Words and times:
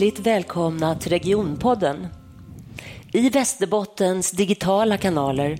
Hjärtligt 0.00 0.26
välkomna 0.26 0.94
till 0.94 1.10
Regionpodden. 1.10 2.08
I 3.12 3.28
Västerbottens 3.28 4.30
digitala 4.30 4.96
kanaler 4.96 5.58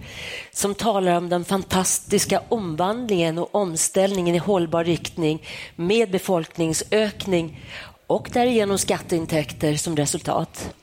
som 0.53 0.75
talar 0.75 1.17
om 1.17 1.29
den 1.29 1.45
fantastiska 1.45 2.43
omvandlingen 2.49 3.39
och 3.39 3.55
omställningen 3.55 4.35
i 4.35 4.39
hållbar 4.39 4.85
riktning 4.85 5.43
med 5.77 6.11
befolkningsökning 6.11 7.61
och 8.07 8.31
därigenom 8.33 8.79
skatteintäkter 8.79 9.75
som 9.75 9.97
resultat. 9.97 10.75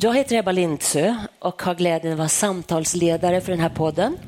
Jag 0.00 0.16
heter 0.16 0.36
Ebba 0.36 0.52
Lindsö 0.52 1.16
och 1.38 1.62
har 1.62 1.74
glädjen 1.74 2.12
att 2.12 2.18
vara 2.18 2.28
samtalsledare 2.28 3.40
för 3.40 3.52
den 3.52 3.60
här 3.60 3.74
podden. 3.74 4.18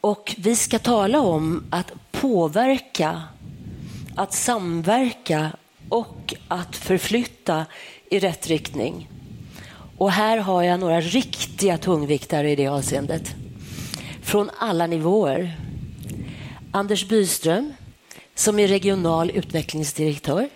Och 0.00 0.34
vi 0.38 0.56
ska 0.56 0.78
tala 0.78 1.20
om 1.20 1.64
att 1.70 1.92
påverka, 2.12 3.22
att 4.16 4.32
samverka 4.32 5.52
och 5.88 6.34
att 6.48 6.76
förflytta 6.76 7.66
i 8.10 8.18
rätt 8.18 8.46
riktning. 8.46 9.08
Och 9.98 10.10
här 10.10 10.38
har 10.38 10.62
jag 10.62 10.80
några 10.80 11.00
riktiga 11.00 11.78
tungviktare 11.78 12.50
i 12.50 12.56
det 12.56 12.66
avseendet. 12.66 13.34
Från 14.22 14.50
alla 14.58 14.86
nivåer. 14.86 15.56
Anders 16.72 17.08
Byström, 17.08 17.72
som 18.34 18.58
är 18.58 18.68
regional 18.68 19.30
utvecklingsdirektör. 19.30 20.48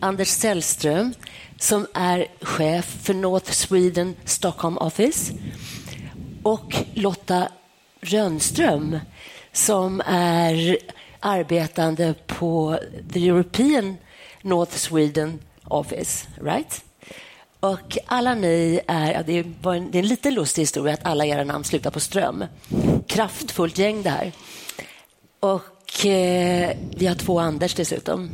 Anders 0.00 0.28
Sällström, 0.28 1.14
som 1.58 1.86
är 1.94 2.26
chef 2.40 2.84
för 3.02 3.14
North 3.14 3.50
Sweden 3.50 4.16
Stockholm 4.24 4.78
Office. 4.78 5.32
Och 6.42 6.76
Lotta 6.94 7.48
Rönnström, 8.00 8.98
som 9.52 10.02
är 10.06 10.78
arbetande 11.20 12.14
på 12.26 12.78
the 13.12 13.28
European 13.28 13.96
North 14.46 14.76
Sweden 14.76 15.38
Office. 15.64 16.28
Right? 16.40 16.84
Och 17.60 17.98
alla 18.06 18.34
ni 18.34 18.80
är, 18.86 19.22
det 19.22 19.32
är, 19.38 19.72
en, 19.72 19.90
det 19.90 19.98
är 19.98 20.02
en 20.02 20.08
lite 20.08 20.30
lustig 20.30 20.62
historia 20.62 20.94
att 20.94 21.06
alla 21.06 21.26
era 21.26 21.44
namn 21.44 21.64
slutar 21.64 21.90
på 21.90 22.00
Ström. 22.00 22.44
Kraftfullt 23.06 23.78
gäng 23.78 24.02
det 24.02 24.10
här. 24.10 24.32
Och 25.40 26.06
eh, 26.06 26.76
vi 26.96 27.06
har 27.06 27.14
två 27.14 27.40
Anders 27.40 27.74
dessutom. 27.74 28.30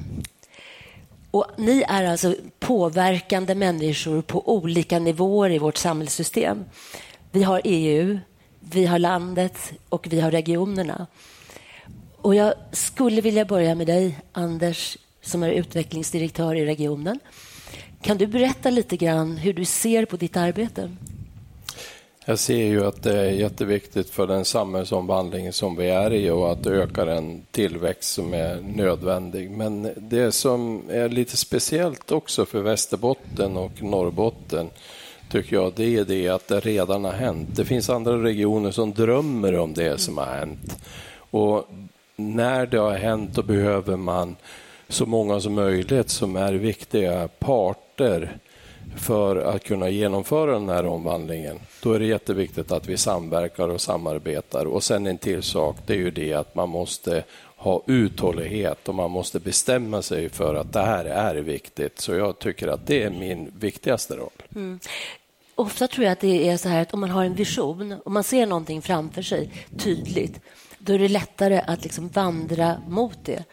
Och 1.31 1.47
ni 1.57 1.85
är 1.89 2.05
alltså 2.05 2.35
påverkande 2.59 3.55
människor 3.55 4.23
på 4.23 4.55
olika 4.57 4.99
nivåer 4.99 5.51
i 5.51 5.59
vårt 5.59 5.77
samhällssystem. 5.77 6.65
Vi 7.31 7.43
har 7.43 7.61
EU, 7.65 8.19
vi 8.61 8.87
har 8.87 8.99
landet 8.99 9.73
och 9.89 10.07
vi 10.11 10.21
har 10.21 10.31
regionerna. 10.31 11.07
Och 12.17 12.35
jag 12.35 12.55
skulle 12.73 13.21
vilja 13.21 13.45
börja 13.45 13.75
med 13.75 13.87
dig, 13.87 14.19
Anders, 14.33 14.99
som 15.23 15.42
är 15.42 15.51
utvecklingsdirektör 15.51 16.55
i 16.55 16.67
regionen. 16.67 17.19
Kan 18.03 18.19
du 18.19 18.27
berätta 18.27 18.70
lite 18.70 18.97
grann 18.97 19.37
hur 19.37 19.53
du 19.53 19.65
ser 19.65 20.05
på 20.05 20.17
ditt 20.17 20.37
arbete? 20.37 20.91
Jag 22.25 22.39
ser 22.39 22.67
ju 22.67 22.87
att 22.87 23.03
det 23.03 23.19
är 23.19 23.31
jätteviktigt 23.31 24.11
för 24.11 24.27
den 24.27 24.45
samhällsomvandling 24.45 25.53
som 25.53 25.77
vi 25.77 25.89
är 25.89 26.12
i 26.12 26.31
och 26.31 26.53
att 26.53 26.67
öka 26.67 27.05
den 27.05 27.43
tillväxt 27.50 28.12
som 28.12 28.34
är 28.34 28.61
nödvändig. 28.77 29.50
Men 29.50 29.91
det 29.97 30.33
som 30.33 30.83
är 30.91 31.09
lite 31.09 31.37
speciellt 31.37 32.12
också 32.12 32.45
för 32.45 32.61
Västerbotten 32.61 33.56
och 33.56 33.83
Norrbotten 33.83 34.70
tycker 35.31 35.56
jag, 35.56 35.73
det 35.77 35.97
är 35.97 36.05
det 36.05 36.28
att 36.28 36.48
det 36.48 36.61
redan 36.61 37.05
har 37.05 37.12
hänt. 37.12 37.49
Det 37.56 37.65
finns 37.65 37.91
andra 37.91 38.22
regioner 38.22 38.71
som 38.71 38.93
drömmer 38.93 39.59
om 39.59 39.75
det 39.75 40.00
som 40.00 40.19
har 40.19 40.27
hänt. 40.27 40.77
Och 41.15 41.69
när 42.16 42.66
det 42.66 42.78
har 42.78 42.94
hänt, 42.94 43.34
då 43.34 43.43
behöver 43.43 43.97
man 43.97 44.37
så 44.92 45.06
många 45.06 45.41
som 45.41 45.54
möjligt 45.54 46.10
som 46.10 46.36
är 46.36 46.53
viktiga 46.53 47.28
parter 47.28 48.36
för 48.97 49.36
att 49.36 49.64
kunna 49.64 49.88
genomföra 49.88 50.53
den 50.53 50.69
här 50.69 50.86
omvandlingen. 50.86 51.58
Då 51.82 51.92
är 51.92 51.98
det 51.98 52.06
jätteviktigt 52.06 52.72
att 52.72 52.88
vi 52.88 52.97
samverkar 52.97 53.69
och 53.69 53.80
samarbetar. 53.80 54.66
Och 54.66 54.82
sen 54.82 55.06
en 55.06 55.19
till 55.19 55.42
sak, 55.42 55.76
det 55.86 55.92
är 55.92 55.98
ju 55.98 56.10
det 56.10 56.34
att 56.34 56.54
man 56.54 56.69
måste 56.69 57.25
ha 57.56 57.82
uthållighet 57.86 58.88
och 58.88 58.94
man 58.94 59.10
måste 59.10 59.41
bestämma 59.41 60.03
sig 60.03 60.28
för 60.28 60.54
att 60.54 60.72
det 60.72 60.82
här 60.82 61.04
är 61.04 61.34
viktigt. 61.34 62.00
Så 62.00 62.14
jag 62.14 62.38
tycker 62.38 62.69
att 62.69 62.86
det 62.86 63.03
är 63.03 63.10
min 63.10 63.53
viktigaste 63.59 64.16
roll. 64.16 64.30
Mm. 64.54 64.80
Ofta 65.54 65.88
tror 65.88 66.04
jag 66.04 66.12
att 66.12 66.20
det 66.20 66.48
är 66.48 66.56
så 66.56 66.69
här 66.69 66.82
att 66.82 66.94
om 66.94 67.00
man 67.00 67.10
har 67.10 67.24
en 67.24 67.34
vision, 67.34 67.92
och 68.04 68.12
man 68.12 68.24
ser 68.24 68.47
någonting 68.47 68.82
framför 68.82 69.22
sig 69.22 69.50
tydligt, 69.78 70.41
då 70.78 70.92
är 70.92 70.98
det 70.98 71.09
lättare 71.09 71.60
att 71.66 71.82
liksom 71.82 72.09
vandra 72.09 72.76
mot 72.88 73.19
det. 73.24 73.44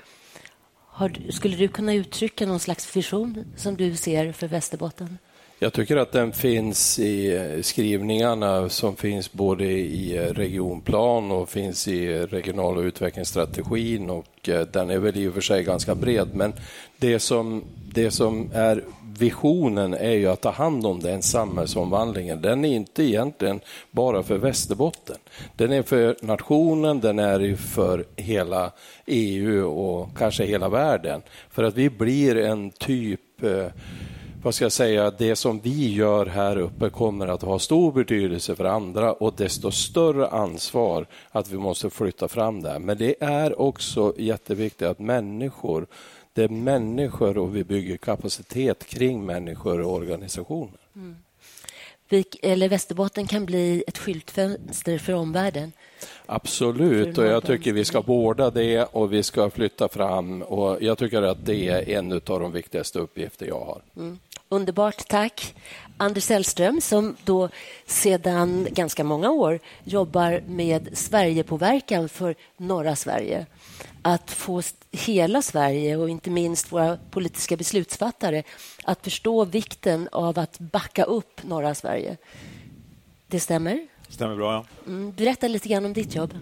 Har, 1.00 1.12
skulle 1.30 1.56
du 1.56 1.68
kunna 1.68 1.94
uttrycka 1.94 2.46
någon 2.46 2.60
slags 2.60 2.98
vision 2.98 3.46
som 3.56 3.76
du 3.76 3.96
ser 3.96 4.32
för 4.32 4.48
Västerbotten? 4.48 5.18
Jag 5.60 5.74
tycker 5.74 5.98
att 5.98 6.12
den 6.12 6.32
finns 6.32 7.00
i 7.00 7.36
eh, 7.36 7.62
skrivningarna 7.62 8.70
som 8.70 8.96
finns 8.96 9.32
både 9.32 9.66
i 9.66 10.18
eh, 10.18 10.22
regionplan 10.22 11.32
och 11.32 11.50
finns 11.50 11.88
i 11.88 12.14
eh, 12.14 12.22
regional 12.22 12.78
och 12.78 12.82
utvecklingsstrategin 12.82 14.10
och 14.10 14.50
den 14.72 14.90
är 14.90 15.00
väl 15.00 15.18
i 15.18 15.28
och 15.28 15.34
för 15.34 15.42
sig 15.42 15.64
ganska 15.64 15.96
bred. 15.96 16.28
Men 16.34 16.54
det 16.98 17.20
som, 17.20 17.64
det 17.94 18.12
som 18.12 18.52
är 18.54 18.84
visionen 19.20 19.94
är 19.94 20.14
ju 20.14 20.28
att 20.28 20.42
ta 20.42 20.52
hand 20.52 20.86
om 20.86 21.00
den 21.00 21.22
samhällsomvandlingen. 21.22 22.42
Den 22.42 22.66
är 22.66 22.76
inte 22.76 23.04
egentligen 23.04 23.60
bara 23.92 24.24
för 24.24 24.38
Västerbotten. 24.38 25.18
Den 25.56 25.72
är 25.72 25.84
för 25.84 26.16
nationen, 26.22 27.00
den 27.00 27.20
är 27.20 27.56
för 27.56 28.06
hela 28.16 28.72
EU 29.06 29.68
och 29.68 30.18
kanske 30.18 30.46
hela 30.46 30.70
världen. 30.70 31.22
För 31.50 31.64
att 31.64 31.76
vi 31.76 31.90
blir 31.90 32.38
en 32.38 32.72
typ 32.72 33.44
eh, 33.44 33.68
vad 34.44 34.56
ska 34.56 34.66
jag 34.66 34.72
säga, 34.72 35.12
det 35.12 35.36
som 35.36 35.60
vi 35.60 35.94
gör 35.94 36.26
här 36.26 36.58
uppe 36.58 36.90
kommer 36.90 37.28
att 37.28 37.42
ha 37.42 37.60
stor 37.60 37.92
betydelse 37.92 38.56
för 38.56 38.66
andra 38.66 39.14
och 39.14 39.34
desto 39.38 39.72
större 39.72 40.28
ansvar 40.28 41.06
att 41.32 41.52
vi 41.52 41.58
måste 41.58 41.90
flytta 41.90 42.28
fram 42.28 42.62
det. 42.62 42.80
Men 42.80 42.98
det 42.98 43.16
är 43.24 43.62
också 43.62 44.14
jätteviktigt 44.18 44.88
att 44.88 45.00
människor, 45.00 45.88
det 46.40 46.46
är 46.46 46.50
människor 46.50 47.38
och 47.38 47.56
vi 47.56 47.64
bygger 47.64 47.98
kapacitet 47.98 48.86
kring 48.86 49.26
människor 49.26 49.82
och 49.82 49.94
organisationer. 49.94 50.80
Mm 50.96 51.16
eller 52.42 52.70
Västerbotten 52.70 53.28
kan 53.28 53.46
bli 53.46 53.84
ett 53.88 53.98
skyltfönster 53.98 54.98
för 54.98 55.14
omvärlden. 55.14 55.72
Absolut, 56.26 57.18
och 57.18 57.26
jag 57.26 57.44
tycker 57.44 57.74
vi 57.74 57.86
ska 57.86 58.02
vårda 58.02 58.50
det 58.50 58.84
och 58.84 59.14
vi 59.14 59.24
ska 59.24 59.50
flytta 59.50 59.88
fram. 59.88 60.42
och 60.42 60.82
Jag 60.82 60.98
tycker 60.98 61.22
att 61.22 61.46
det 61.46 61.68
är 61.68 61.90
en 61.90 62.12
av 62.12 62.20
de 62.40 62.52
viktigaste 62.52 63.00
uppgifter 63.00 63.46
jag 63.46 63.60
har. 63.60 63.82
Mm. 63.96 64.20
Underbart, 64.50 65.08
tack. 65.08 65.56
Anders 65.98 66.24
Sällström 66.24 66.82
som 66.82 67.16
då 67.24 67.50
sedan 67.86 68.68
ganska 68.72 69.04
många 69.04 69.32
år 69.32 69.60
jobbar 69.84 70.44
med 70.48 70.90
Sverigepåverkan 70.94 72.10
för 72.10 72.36
norra 72.58 72.96
Sverige 72.96 73.46
att 74.02 74.32
få 74.32 74.62
hela 74.92 75.42
Sverige 75.42 75.98
och 75.98 76.10
inte 76.10 76.30
minst 76.30 76.72
våra 76.72 76.98
politiska 77.12 77.58
beslutsfattare 77.58 78.44
att 78.84 79.04
förstå 79.04 79.46
vikten 79.46 80.10
av 80.12 80.40
att 80.40 80.60
backa 80.60 81.04
upp 81.04 81.44
norra 81.44 81.76
Sverige. 81.76 82.18
Det 83.28 83.40
stämmer? 83.40 83.88
Stämmer 84.10 84.36
bra, 84.36 84.54
ja. 84.54 84.66
Mm, 84.88 85.12
berätta 85.12 85.48
lite 85.48 85.70
grann 85.70 85.86
om 85.86 85.94
ditt 85.94 86.16
jobb. 86.16 86.34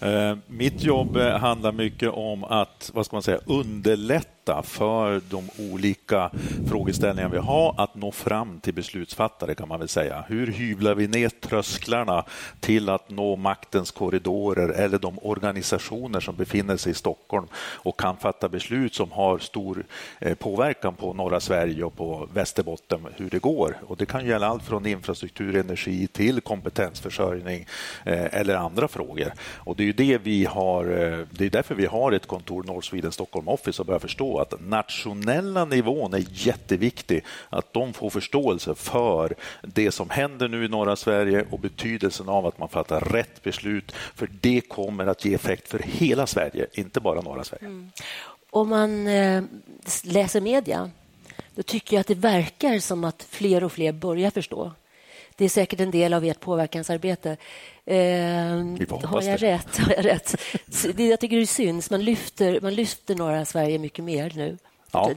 Eh, 0.00 0.36
mitt 0.46 0.82
jobb 0.82 1.16
eh, 1.16 1.38
handlar 1.38 1.72
mycket 1.72 2.10
om 2.10 2.44
att 2.44 2.90
vad 2.94 3.06
ska 3.06 3.16
man 3.16 3.22
säga, 3.22 3.40
underlätta 3.46 4.35
underlätta 4.46 4.62
för 4.62 5.20
de 5.30 5.50
olika 5.72 6.30
frågeställningar 6.68 7.28
vi 7.28 7.38
har 7.38 7.74
att 7.78 7.94
nå 7.94 8.12
fram 8.12 8.60
till 8.60 8.74
beslutsfattare 8.74 9.54
kan 9.54 9.68
man 9.68 9.78
väl 9.78 9.88
säga. 9.88 10.24
Hur 10.28 10.46
hyvlar 10.46 10.94
vi 10.94 11.08
ner 11.08 11.28
trösklarna 11.28 12.24
till 12.60 12.88
att 12.88 13.10
nå 13.10 13.36
maktens 13.36 13.90
korridorer 13.90 14.68
eller 14.68 14.98
de 14.98 15.18
organisationer 15.22 16.20
som 16.20 16.36
befinner 16.36 16.76
sig 16.76 16.92
i 16.92 16.94
Stockholm 16.94 17.46
och 17.84 18.00
kan 18.00 18.16
fatta 18.16 18.48
beslut 18.48 18.94
som 18.94 19.12
har 19.12 19.38
stor 19.38 19.84
eh, 20.20 20.34
påverkan 20.34 20.94
på 20.94 21.12
norra 21.12 21.40
Sverige 21.40 21.84
och 21.84 21.96
på 21.96 22.28
Västerbotten, 22.34 23.00
hur 23.16 23.30
det 23.30 23.42
går. 23.42 23.76
Och 23.86 23.96
Det 23.96 24.06
kan 24.06 24.26
gälla 24.26 24.46
allt 24.46 24.62
från 24.62 24.86
infrastruktur, 24.86 25.56
energi 25.56 26.06
till 26.06 26.40
kompetensförsörjning 26.40 27.66
eh, 28.04 28.40
eller 28.40 28.54
andra 28.54 28.88
frågor. 28.88 29.32
Och 29.66 29.76
Det 29.76 29.88
är 29.88 29.92
det 29.92 30.18
vi 30.18 30.44
har. 30.44 30.84
Eh, 30.84 31.26
det 31.30 31.44
är 31.44 31.50
därför 31.50 31.74
vi 31.74 31.86
har 31.86 32.12
ett 32.12 32.26
kontor 32.26 32.62
North 32.62 32.88
Sweden 32.88 33.12
Stockholm 33.12 33.48
Office 33.48 33.82
och 33.82 33.86
börjar 33.86 34.00
förstå 34.00 34.35
att 34.40 34.54
nationella 34.60 35.64
nivån 35.64 36.14
är 36.14 36.24
jätteviktig. 36.30 37.24
Att 37.48 37.72
de 37.72 37.92
får 37.92 38.10
förståelse 38.10 38.74
för 38.74 39.34
det 39.62 39.92
som 39.92 40.10
händer 40.10 40.48
nu 40.48 40.64
i 40.64 40.68
norra 40.68 40.96
Sverige 40.96 41.46
och 41.50 41.58
betydelsen 41.58 42.28
av 42.28 42.46
att 42.46 42.58
man 42.58 42.68
fattar 42.68 43.00
rätt 43.00 43.42
beslut. 43.42 43.92
För 43.92 44.28
det 44.40 44.60
kommer 44.60 45.06
att 45.06 45.24
ge 45.24 45.34
effekt 45.34 45.68
för 45.68 45.78
hela 45.78 46.26
Sverige, 46.26 46.66
inte 46.72 47.00
bara 47.00 47.20
norra 47.20 47.44
Sverige. 47.44 47.66
Mm. 47.66 47.90
Om 48.50 48.68
man 48.68 49.06
eh, 49.06 49.42
läser 50.04 50.40
media 50.40 50.90
då 51.54 51.62
tycker 51.62 51.96
jag 51.96 52.00
att 52.00 52.06
det 52.06 52.14
verkar 52.14 52.78
som 52.78 53.04
att 53.04 53.26
fler 53.30 53.64
och 53.64 53.72
fler 53.72 53.92
börjar 53.92 54.30
förstå. 54.30 54.72
Det 55.36 55.44
är 55.44 55.48
säkert 55.48 55.80
en 55.80 55.90
del 55.90 56.14
av 56.14 56.24
ert 56.24 56.40
påverkansarbete. 56.40 57.36
Eh, 57.84 57.96
har, 59.04 59.22
jag 59.22 59.42
rätt? 59.42 59.76
har 59.78 59.92
jag 59.92 60.04
rätt? 60.04 60.34
Jag 60.96 61.20
tycker 61.20 61.36
det 61.36 61.46
syns. 61.46 61.90
Man 61.90 62.04
lyfter, 62.04 62.60
man 62.60 62.74
lyfter 62.74 63.14
norra 63.14 63.44
Sverige 63.44 63.78
mycket 63.78 64.04
mer 64.04 64.32
nu. 64.36 64.58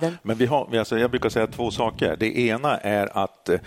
Ja, 0.01 0.11
men 0.21 0.37
vi 0.37 0.45
har, 0.45 0.77
alltså 0.77 0.99
jag 0.99 1.11
brukar 1.11 1.29
säga 1.29 1.47
två 1.47 1.71
saker. 1.71 2.15
Det 2.19 2.39
ena 2.39 2.77
är 2.77 3.17
att 3.23 3.49
eh, 3.49 3.59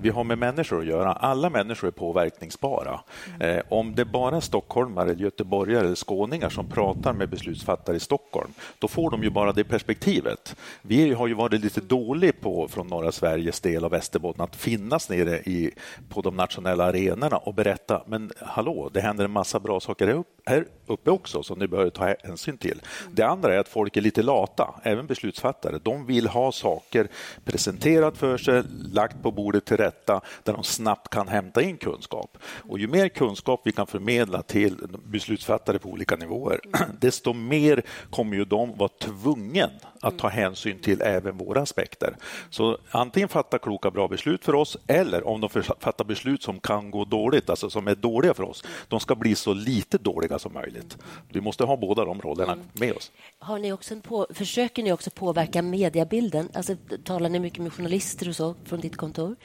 vi 0.00 0.10
har 0.10 0.24
med 0.24 0.38
människor 0.38 0.80
att 0.80 0.86
göra. 0.86 1.12
Alla 1.12 1.50
människor 1.50 1.88
är 1.88 1.92
påverkningsbara. 1.92 3.00
Mm. 3.40 3.56
Eh, 3.56 3.62
om 3.68 3.94
det 3.94 4.04
bara 4.04 4.36
är 4.36 4.40
stockholmare, 4.40 5.12
göteborgare 5.12 5.84
eller 5.84 5.94
skåningar 5.94 6.48
som 6.48 6.68
pratar 6.68 7.12
med 7.12 7.28
beslutsfattare 7.28 7.96
i 7.96 8.00
Stockholm, 8.00 8.50
då 8.78 8.88
får 8.88 9.10
de 9.10 9.22
ju 9.22 9.30
bara 9.30 9.52
det 9.52 9.64
perspektivet. 9.64 10.56
Vi 10.82 11.12
har 11.12 11.26
ju 11.26 11.34
varit 11.34 11.60
lite 11.60 11.80
dåliga 11.80 12.32
på, 12.40 12.68
från 12.68 12.86
norra 12.86 13.12
Sveriges 13.12 13.60
del 13.60 13.84
av 13.84 13.90
Västerbotten, 13.90 14.44
att 14.44 14.56
finnas 14.56 15.10
nere 15.10 15.36
i, 15.38 15.70
på 16.08 16.20
de 16.20 16.36
nationella 16.36 16.84
arenorna 16.84 17.36
och 17.36 17.54
berätta, 17.54 18.02
men 18.06 18.32
hallå, 18.40 18.90
det 18.92 19.00
händer 19.00 19.24
en 19.24 19.30
massa 19.30 19.60
bra 19.60 19.80
saker 19.80 20.06
här 20.06 20.14
uppe 20.14 20.35
här 20.46 20.66
uppe 20.86 21.10
också 21.10 21.42
som 21.42 21.58
ni 21.58 21.66
behöver 21.66 21.90
ta 21.90 22.14
hänsyn 22.24 22.58
till. 22.58 22.82
Det 23.10 23.22
andra 23.22 23.54
är 23.54 23.58
att 23.58 23.68
folk 23.68 23.96
är 23.96 24.00
lite 24.00 24.22
lata, 24.22 24.74
även 24.82 25.06
beslutsfattare. 25.06 25.78
De 25.82 26.06
vill 26.06 26.26
ha 26.26 26.52
saker 26.52 27.08
presenterat 27.44 28.16
för 28.16 28.38
sig, 28.38 28.62
lagt 28.92 29.22
på 29.22 29.30
bordet 29.30 29.64
till 29.64 29.76
rätta, 29.76 30.20
där 30.42 30.52
de 30.52 30.64
snabbt 30.64 31.08
kan 31.08 31.28
hämta 31.28 31.62
in 31.62 31.76
kunskap. 31.76 32.38
Och 32.68 32.78
ju 32.78 32.88
mer 32.88 33.08
kunskap 33.08 33.60
vi 33.64 33.72
kan 33.72 33.86
förmedla 33.86 34.42
till 34.42 34.76
beslutsfattare 35.04 35.78
på 35.78 35.88
olika 35.88 36.16
nivåer, 36.16 36.60
desto 37.00 37.32
mer 37.32 37.82
kommer 38.10 38.36
ju 38.36 38.44
de 38.44 38.76
vara 38.76 38.90
tvungen 39.00 39.70
att 40.00 40.18
ta 40.18 40.28
hänsyn 40.28 40.78
till 40.78 41.02
även 41.02 41.36
våra 41.36 41.60
aspekter. 41.60 42.16
Så 42.50 42.78
antingen 42.90 43.28
fatta 43.28 43.58
kloka, 43.58 43.90
bra 43.90 44.08
beslut 44.08 44.44
för 44.44 44.54
oss 44.54 44.76
eller 44.86 45.26
om 45.26 45.40
de 45.40 45.48
fattar 45.80 46.04
beslut 46.04 46.42
som 46.42 46.60
kan 46.60 46.90
gå 46.90 47.04
dåligt, 47.04 47.50
alltså 47.50 47.70
som 47.70 47.88
är 47.88 47.94
dåliga 47.94 48.34
för 48.34 48.42
oss, 48.42 48.64
de 48.88 49.00
ska 49.00 49.14
bli 49.14 49.34
så 49.34 49.52
lite 49.52 49.98
dåliga 49.98 50.35
som 50.38 50.52
möjligt. 50.52 50.98
Vi 51.28 51.40
måste 51.40 51.64
ha 51.64 51.76
båda 51.76 52.04
de 52.04 52.20
rollerna 52.20 52.52
mm. 52.52 52.66
med 52.72 52.92
oss. 52.92 53.12
Har 53.38 53.58
ni 53.58 53.72
också 53.72 54.00
på, 54.00 54.26
försöker 54.30 54.82
ni 54.82 54.92
också 54.92 55.10
påverka 55.10 55.62
mediebilden? 55.62 56.48
Alltså, 56.54 56.76
talar 57.04 57.28
ni 57.28 57.38
mycket 57.38 57.62
med 57.62 57.72
journalister 57.72 58.28
och 58.28 58.36
så 58.36 58.54
från 58.64 58.80
ditt 58.80 58.96
kontor? 58.96 59.36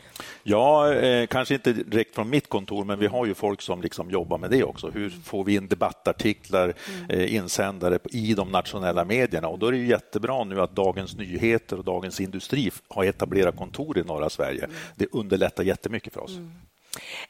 Ja, 0.43 0.93
eh, 0.93 1.27
kanske 1.27 1.53
inte 1.53 1.73
direkt 1.73 2.15
från 2.15 2.29
mitt 2.29 2.49
kontor, 2.49 2.85
men 2.85 2.99
vi 2.99 3.07
har 3.07 3.25
ju 3.25 3.33
folk 3.33 3.61
som 3.61 3.81
liksom 3.81 4.09
jobbar 4.11 4.37
med 4.37 4.49
det 4.49 4.63
också. 4.63 4.89
Hur 4.89 5.09
får 5.09 5.43
vi 5.43 5.55
in 5.55 5.67
debattartiklar, 5.67 6.73
mm. 6.87 7.09
eh, 7.09 7.35
insändare 7.35 7.99
i 8.11 8.33
de 8.33 8.51
nationella 8.51 9.05
medierna? 9.05 9.47
Och 9.47 9.59
då 9.59 9.67
är 9.67 9.71
det 9.71 9.77
jättebra 9.77 10.43
nu 10.43 10.61
att 10.61 10.75
Dagens 10.75 11.17
Nyheter 11.17 11.77
och 11.77 11.83
Dagens 11.83 12.19
Industri 12.19 12.71
har 12.87 13.03
etablerat 13.03 13.55
kontor 13.55 13.97
i 13.97 14.03
norra 14.03 14.29
Sverige. 14.29 14.63
Mm. 14.63 14.75
Det 14.95 15.07
underlättar 15.11 15.63
jättemycket 15.63 16.13
för 16.13 16.21
oss. 16.21 16.31
Mm. 16.31 16.51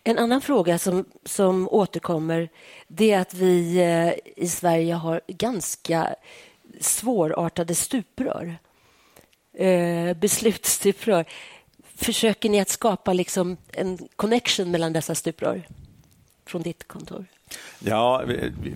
En 0.03 0.17
annan 0.17 0.41
fråga 0.41 0.77
som, 0.77 1.05
som 1.25 1.69
återkommer 1.69 2.49
det 2.87 3.11
är 3.11 3.19
att 3.19 3.33
vi 3.33 3.77
eh, 3.77 4.43
i 4.43 4.47
Sverige 4.47 4.93
har 4.93 5.21
ganska 5.27 6.15
svårartade 6.79 7.75
stuprör. 7.75 8.57
Eh, 9.53 10.13
beslutsstuprör. 10.13 11.25
Försöker 11.95 12.49
ni 12.49 12.59
att 12.59 12.69
skapa 12.69 13.13
liksom 13.13 13.57
en 13.73 13.97
connection 14.15 14.71
mellan 14.71 14.93
dessa 14.93 15.15
stuprör 15.15 15.67
från 16.45 16.61
ditt 16.61 16.87
kontor? 16.87 17.25
Ja, 17.83 18.23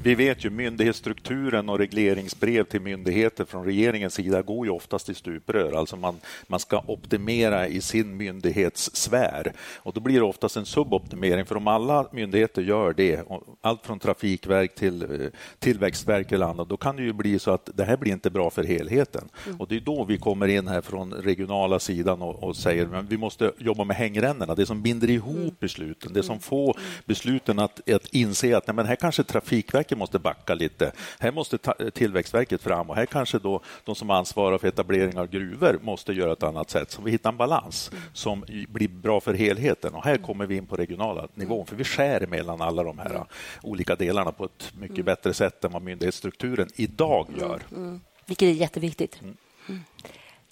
vi 0.03 0.15
vet 0.15 0.45
ju 0.45 0.49
myndighetsstrukturen 0.49 1.69
och 1.69 1.79
regleringsbrev 1.79 2.63
till 2.63 2.81
myndigheter 2.81 3.45
från 3.45 3.65
regeringens 3.65 4.13
sida 4.13 4.41
går 4.41 4.65
ju 4.65 4.71
oftast 4.71 5.09
i 5.09 5.13
stuprör. 5.13 5.79
Alltså 5.79 5.95
man, 5.95 6.15
man 6.47 6.59
ska 6.59 6.83
optimera 6.87 7.67
i 7.67 7.81
sin 7.81 8.17
myndighetssfär 8.17 9.53
och 9.75 9.93
då 9.93 9.99
blir 9.99 10.15
det 10.15 10.25
oftast 10.25 10.57
en 10.57 10.65
suboptimering. 10.65 11.45
För 11.45 11.57
om 11.57 11.67
alla 11.67 12.07
myndigheter 12.11 12.61
gör 12.61 12.93
det, 12.93 13.23
allt 13.61 13.85
från 13.85 13.99
Trafikverk 13.99 14.75
till 14.75 15.01
eh, 15.01 15.27
Tillväxtverk 15.59 16.31
eller 16.31 16.45
annat, 16.45 16.69
då 16.69 16.77
kan 16.77 16.95
det 16.95 17.03
ju 17.03 17.13
bli 17.13 17.39
så 17.39 17.51
att 17.51 17.69
det 17.73 17.83
här 17.83 17.97
blir 17.97 18.11
inte 18.11 18.29
bra 18.29 18.49
för 18.49 18.63
helheten. 18.63 19.29
Mm. 19.45 19.61
Och 19.61 19.67
det 19.67 19.75
är 19.75 19.79
då 19.79 20.03
vi 20.03 20.17
kommer 20.17 20.47
in 20.47 20.67
här 20.67 20.81
från 20.81 21.13
regionala 21.13 21.79
sidan 21.79 22.21
och, 22.21 22.43
och 22.43 22.55
säger 22.55 22.95
att 22.95 23.05
vi 23.05 23.17
måste 23.17 23.51
jobba 23.57 23.83
med 23.83 23.95
hängrännorna, 23.95 24.55
det 24.55 24.65
som 24.65 24.81
binder 24.81 25.09
ihop 25.09 25.37
mm. 25.37 25.55
besluten, 25.59 26.13
det 26.13 26.23
som 26.23 26.33
mm. 26.33 26.41
får 26.41 26.77
mm. 26.77 26.89
besluten 27.05 27.59
att, 27.59 27.89
att 27.89 28.07
inse 28.07 28.57
att 28.57 28.64
nej, 28.67 28.75
men 28.75 28.85
här 28.85 28.95
kanske 28.95 29.23
Trafikverket 29.23 29.97
måste 29.97 30.19
backa 30.19 30.55
lite. 30.55 30.91
Här 31.19 31.31
måste 31.31 31.57
Tillväxtverket 31.91 32.61
fram 32.61 32.89
och 32.89 32.95
här 32.95 33.05
kanske 33.05 33.39
då 33.39 33.61
de 33.83 33.95
som 33.95 34.09
ansvarar 34.09 34.57
för 34.57 34.67
etablering 34.67 35.17
av 35.19 35.27
gruvor 35.27 35.79
måste 35.81 36.13
göra 36.13 36.31
ett 36.33 36.43
annat 36.43 36.69
sätt. 36.69 36.91
Så 36.91 37.01
vi 37.01 37.11
hittar 37.11 37.29
en 37.29 37.37
balans 37.37 37.91
som 38.13 38.45
blir 38.69 38.87
bra 38.87 39.19
för 39.19 39.33
helheten. 39.33 39.93
Och 39.93 40.03
här 40.03 40.17
kommer 40.17 40.45
vi 40.45 40.55
in 40.55 40.65
på 40.65 40.75
regionala 40.75 41.27
nivån, 41.33 41.65
för 41.65 41.75
vi 41.75 41.83
skär 41.83 42.27
mellan 42.27 42.61
alla 42.61 42.83
de 42.83 42.99
här 42.99 43.25
olika 43.63 43.95
delarna 43.95 44.31
på 44.31 44.45
ett 44.45 44.73
mycket 44.77 45.05
bättre 45.05 45.33
sätt 45.33 45.63
än 45.63 45.71
vad 45.71 45.81
myndighetsstrukturen 45.81 46.69
idag 46.75 47.27
gör. 47.39 47.61
Mm. 47.71 47.83
mm. 47.83 48.01
Vilket 48.25 48.45
är 48.45 48.51
jätteviktigt. 48.51 49.21
Mm. 49.21 49.37
mm. 49.69 49.83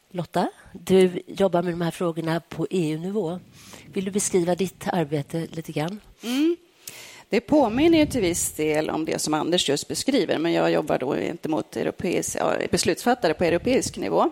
Lotta, 0.09 0.49
du 0.71 1.21
jobbar 1.27 1.61
med 1.61 1.73
de 1.73 1.81
här 1.81 1.91
frågorna 1.91 2.39
på 2.39 2.67
EU-nivå. 2.69 3.39
Vill 3.85 4.05
du 4.05 4.11
beskriva 4.11 4.55
ditt 4.55 4.87
arbete 4.87 5.47
lite 5.51 5.71
grann? 5.71 5.99
Mm. 6.23 6.55
Det 7.33 7.41
påminner 7.41 7.97
ju 7.97 8.05
till 8.05 8.21
viss 8.21 8.51
del 8.51 8.89
om 8.89 9.05
det 9.05 9.19
som 9.19 9.33
Anders 9.33 9.69
just 9.69 9.87
beskriver, 9.87 10.37
men 10.37 10.53
jag 10.53 10.71
jobbar 10.71 10.97
då 10.97 11.15
gentemot 11.15 11.75
europeisk, 11.75 12.35
ja, 12.39 12.53
beslutsfattare 12.71 13.33
på 13.33 13.43
europeisk 13.43 13.97
nivå. 13.97 14.31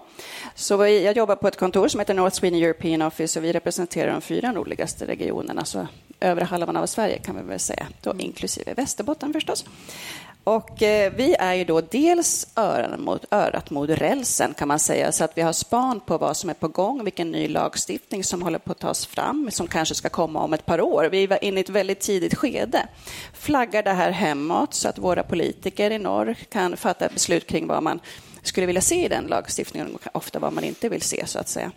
Så 0.56 0.74
jag 0.86 1.18
jobbar 1.18 1.36
på 1.36 1.48
ett 1.48 1.58
kontor 1.58 1.88
som 1.88 2.00
heter 2.00 2.14
North 2.14 2.36
Sweden 2.36 2.64
European 2.64 3.02
Office 3.02 3.40
och 3.40 3.46
vi 3.46 3.54
representerar 3.54 4.12
de 4.12 4.22
fyra 4.22 4.52
nordligaste 4.52 5.08
regionerna, 5.08 5.66
så 5.66 5.88
övre 6.20 6.44
halvan 6.44 6.78
av 6.78 6.86
Sverige 6.86 7.18
kan 7.18 7.36
vi 7.36 7.42
väl 7.42 7.60
säga, 7.60 7.88
då 8.02 8.16
inklusive 8.20 8.74
Västerbotten 8.74 9.34
förstås. 9.34 9.66
Och 10.44 10.84
eh, 10.84 11.14
vi 11.16 11.36
är 11.40 11.54
ju 11.54 11.64
då 11.64 11.82
dels 11.82 12.48
örat 12.56 13.00
mot, 13.00 13.26
örat 13.32 13.70
mot 13.70 13.90
rälsen 13.90 14.54
kan 14.54 14.68
man 14.68 14.80
säga, 14.80 15.12
så 15.12 15.24
att 15.24 15.38
vi 15.38 15.42
har 15.42 15.54
span 15.54 16.00
på 16.00 16.18
vad 16.18 16.38
som 16.38 16.50
är 16.50 16.54
på 16.54 16.68
gång, 16.68 17.04
vilken 17.04 17.32
ny 17.32 17.48
lagstiftning 17.48 18.24
som 18.24 18.42
håller 18.42 18.60
på 18.60 18.72
att 18.72 18.80
tas 18.80 19.06
fram, 19.06 19.52
som 19.52 19.68
kanske 19.68 19.96
ska 19.96 20.10
komma 20.10 20.44
om 20.44 20.54
ett 20.54 20.66
par 20.66 20.82
år. 20.82 21.10
Vi 21.12 21.24
är 21.24 21.44
inne 21.44 21.60
i 21.60 21.64
ett 21.64 21.70
väldigt 21.70 22.00
tidigt 22.00 22.36
skede. 22.36 22.88
Flaggar 23.34 23.84
det 23.84 23.94
här 23.94 24.12
hemåt 24.12 24.74
så 24.74 24.90
att 24.90 24.98
våra 24.98 25.24
politiker 25.24 25.92
i 25.92 26.00
norr 26.00 26.36
kan 26.50 26.78
fatta 26.78 27.06
ett 27.06 27.14
beslut 27.14 27.48
kring 27.48 27.68
vad 27.68 27.84
man 27.84 28.00
skulle 28.42 28.68
vilja 28.68 28.82
se 28.82 29.06
i 29.06 29.08
den 29.08 29.26
lagstiftningen, 29.26 29.98
ofta 30.14 30.40
vad 30.40 30.54
man 30.54 30.64
inte 30.64 30.90
vill 30.90 31.02
se 31.02 31.28
så 31.28 31.40
att 31.40 31.48
säga. 31.48 31.72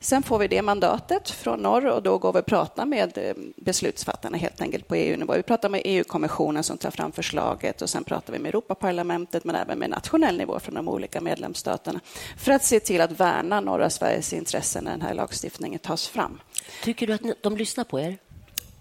Sen 0.00 0.22
får 0.22 0.38
vi 0.38 0.48
det 0.48 0.62
mandatet 0.62 1.30
från 1.30 1.60
norr 1.60 1.86
och 1.86 2.02
då 2.02 2.18
går 2.18 2.32
vi 2.32 2.40
och 2.40 2.46
pratar 2.46 2.86
med 2.86 3.18
eh, 3.18 3.34
beslutsfattarna 3.56 4.36
helt 4.36 4.60
enkelt 4.60 4.88
på 4.88 4.94
EU-nivå. 4.94 5.32
Vi 5.32 5.42
pratar 5.42 5.68
med 5.68 5.82
EU-kommissionen 5.84 6.64
som 6.64 6.78
tar 6.78 6.90
fram 6.90 7.12
förslaget 7.12 7.82
och 7.82 7.90
sen 7.90 8.04
pratar 8.04 8.32
vi 8.32 8.38
med 8.38 8.48
Europaparlamentet 8.48 9.44
men 9.44 9.56
även 9.56 9.78
med 9.78 9.90
nationell 9.90 10.38
nivå 10.38 10.60
från 10.60 10.74
de 10.74 10.88
olika 10.88 11.20
medlemsstaterna 11.20 12.00
för 12.38 12.52
att 12.52 12.64
se 12.64 12.80
till 12.80 13.00
att 13.00 13.20
värna 13.20 13.60
norra 13.60 13.90
Sveriges 13.90 14.32
intressen 14.32 14.84
när 14.84 14.90
den 14.90 15.02
här 15.02 15.14
lagstiftningen 15.14 15.78
tas 15.78 16.08
fram. 16.08 16.40
Tycker 16.82 17.06
du 17.06 17.12
att 17.12 17.42
de 17.42 17.56
lyssnar 17.56 17.84
på 17.84 18.00
er? 18.00 18.18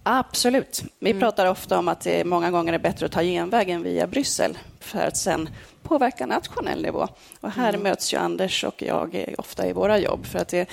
Absolut. 0.09 0.83
Vi 0.99 1.09
mm. 1.09 1.21
pratar 1.21 1.45
ofta 1.45 1.79
om 1.79 1.87
att 1.87 2.01
det 2.01 2.23
många 2.23 2.51
gånger 2.51 2.73
är 2.73 2.79
bättre 2.79 3.05
att 3.05 3.11
ta 3.11 3.21
genvägen 3.21 3.83
via 3.83 4.07
Bryssel 4.07 4.57
för 4.79 5.07
att 5.07 5.17
sen 5.17 5.49
påverka 5.83 6.25
nationell 6.25 6.81
nivå. 6.81 7.07
Och 7.39 7.51
här 7.51 7.69
mm. 7.69 7.81
möts 7.81 8.13
ju 8.13 8.17
Anders 8.17 8.63
och 8.63 8.81
jag 8.81 9.33
ofta 9.37 9.67
i 9.67 9.73
våra 9.73 9.99
jobb 9.99 10.25
för 10.25 10.39
att 10.39 10.47
det, 10.47 10.69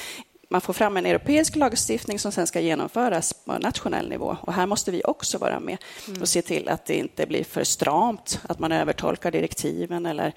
man 0.49 0.61
får 0.61 0.73
fram 0.73 0.97
en 0.97 1.07
europeisk 1.07 1.57
lagstiftning 1.57 2.19
som 2.19 2.33
sen 2.33 2.47
ska 2.47 2.61
genomföras 2.61 3.33
på 3.33 3.59
nationell 3.59 4.09
nivå. 4.09 4.37
Och 4.41 4.53
här 4.53 4.67
måste 4.67 4.91
vi 4.91 5.03
också 5.05 5.39
vara 5.39 5.61
med 5.61 5.79
mm. 6.09 6.23
och 6.23 6.29
se 6.29 6.43
till 6.43 6.69
att 6.69 6.87
det 6.87 6.95
inte 6.95 7.27
blir 7.27 7.45
för 7.45 7.65
stramt, 7.65 8.41
att 8.49 8.59
man 8.59 8.73
övertolkar 8.73 9.31
direktiven 9.31 10.07
eller 10.07 10.33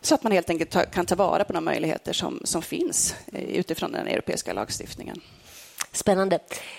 så 0.00 0.14
att 0.14 0.22
man 0.22 0.32
helt 0.32 0.50
enkelt 0.50 0.70
ta, 0.70 0.82
kan 0.82 1.06
ta 1.06 1.14
vara 1.14 1.44
på 1.44 1.52
de 1.52 1.64
möjligheter 1.64 2.12
som, 2.12 2.40
som 2.44 2.62
finns 2.62 3.14
eh, 3.32 3.42
utifrån 3.42 3.92
den 3.92 4.06
europeiska 4.06 4.52
lagstiftningen. 4.52 5.20
Spännande. 5.92 6.38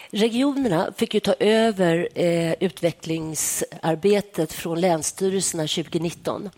Regionerna 0.10 0.94
fick 0.98 1.13
ju 1.13 1.20
ta 1.20 1.34
över 1.39 2.10
eh, 2.15 2.53
utvecklingsarbetet 2.60 4.53
från 4.53 4.82
länsstyrelserna 4.82 5.63
2019. 5.68 6.50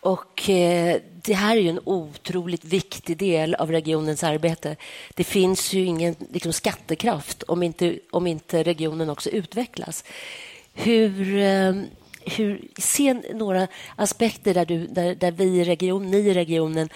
Och 0.00 0.50
eh, 0.50 1.00
Det 1.22 1.34
här 1.34 1.56
är 1.56 1.60
ju 1.60 1.68
en 1.68 1.80
otroligt 1.84 2.64
viktig 2.64 3.16
del 3.16 3.54
av 3.54 3.70
regionens 3.70 4.24
arbete. 4.24 4.76
Det 5.14 5.24
finns 5.24 5.72
ju 5.72 5.84
ingen 5.84 6.16
liksom, 6.32 6.52
skattekraft 6.52 7.42
om 7.42 7.62
inte, 7.62 7.98
om 8.10 8.26
inte 8.26 8.62
regionen 8.62 9.10
också 9.10 9.30
utvecklas. 9.30 10.04
Hur, 10.74 11.36
eh, 11.36 11.74
hur, 12.36 12.68
se 12.78 13.14
några 13.14 13.68
aspekter 13.96 14.54
där, 14.54 14.66
du, 14.66 14.86
där, 14.86 15.14
där 15.14 15.30
vi 15.30 15.44
i 15.44 15.64
region, 15.64 16.10
ni 16.10 16.18
i 16.18 16.34
regionen 16.34 16.88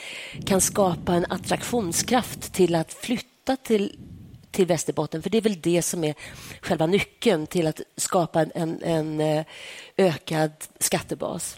kan 0.46 0.60
skapa 0.60 1.14
en 1.14 1.26
attraktionskraft 1.28 2.52
till 2.52 2.74
att 2.74 2.92
flytta 2.92 3.56
till 3.56 3.96
till 4.50 4.66
Västerbotten. 4.66 5.22
För 5.22 5.30
det 5.30 5.38
är 5.38 5.42
väl 5.42 5.60
det 5.60 5.82
som 5.82 6.04
är 6.04 6.14
själva 6.60 6.86
nyckeln 6.86 7.46
till 7.46 7.66
att 7.66 7.80
skapa 7.96 8.42
en, 8.42 8.82
en, 8.82 9.20
eh, 9.20 9.44
ökad 9.96 10.52
skattebas. 10.78 11.56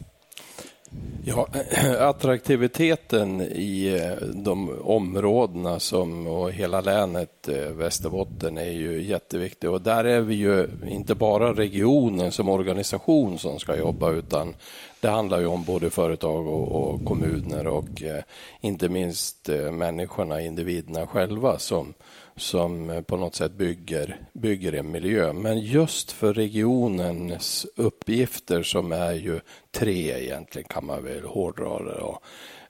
Ja, 1.24 1.48
attraktiviteten 1.98 3.40
i 3.40 4.00
eh, 4.02 4.26
de 4.28 4.80
områdena 4.82 5.80
som, 5.80 6.26
och 6.26 6.52
hela 6.52 6.80
länet 6.80 7.48
eh, 7.48 7.70
Västerbotten 7.72 8.58
är 8.58 8.70
ju 8.70 9.02
jätteviktig. 9.02 9.70
Och 9.70 9.80
där 9.80 10.04
är 10.04 10.20
vi 10.20 10.34
ju 10.34 10.68
inte 10.88 11.14
bara 11.14 11.52
regionen 11.54 12.32
som 12.32 12.48
organisation 12.48 13.38
som 13.38 13.58
ska 13.58 13.76
jobba 13.76 14.10
utan 14.10 14.54
Det 15.00 15.08
handlar 15.08 15.40
ju 15.40 15.46
om 15.46 15.64
både 15.64 15.90
företag 15.90 16.46
och, 16.46 16.72
och 16.72 17.04
kommuner 17.04 17.66
och 17.66 18.02
eh, 18.02 18.22
inte 18.60 18.88
minst 18.88 19.48
eh, 19.48 19.70
människorna, 19.70 20.40
individerna 20.40 21.06
själva 21.06 21.58
som, 21.58 21.94
som 22.40 22.90
eh, 22.90 23.02
på 23.02 23.16
något 23.16 23.34
sätt 23.34 23.52
bygger, 23.52 24.20
bygger 24.32 24.72
en 24.72 24.90
miljö. 24.90 25.32
Men 25.32 25.60
just 25.60 26.12
för 26.12 26.34
regionens 26.34 27.66
uppgifter 27.76 28.62
som 28.62 28.92
är 28.92 29.12
ju 29.12 29.40
tre 29.70 30.24
egentligen 30.24 30.68
kan 30.68 30.86
man 30.86 31.04
väl 31.04 31.24
hårdra 31.24 31.78
det. 31.78 31.98
Då. 31.98 32.20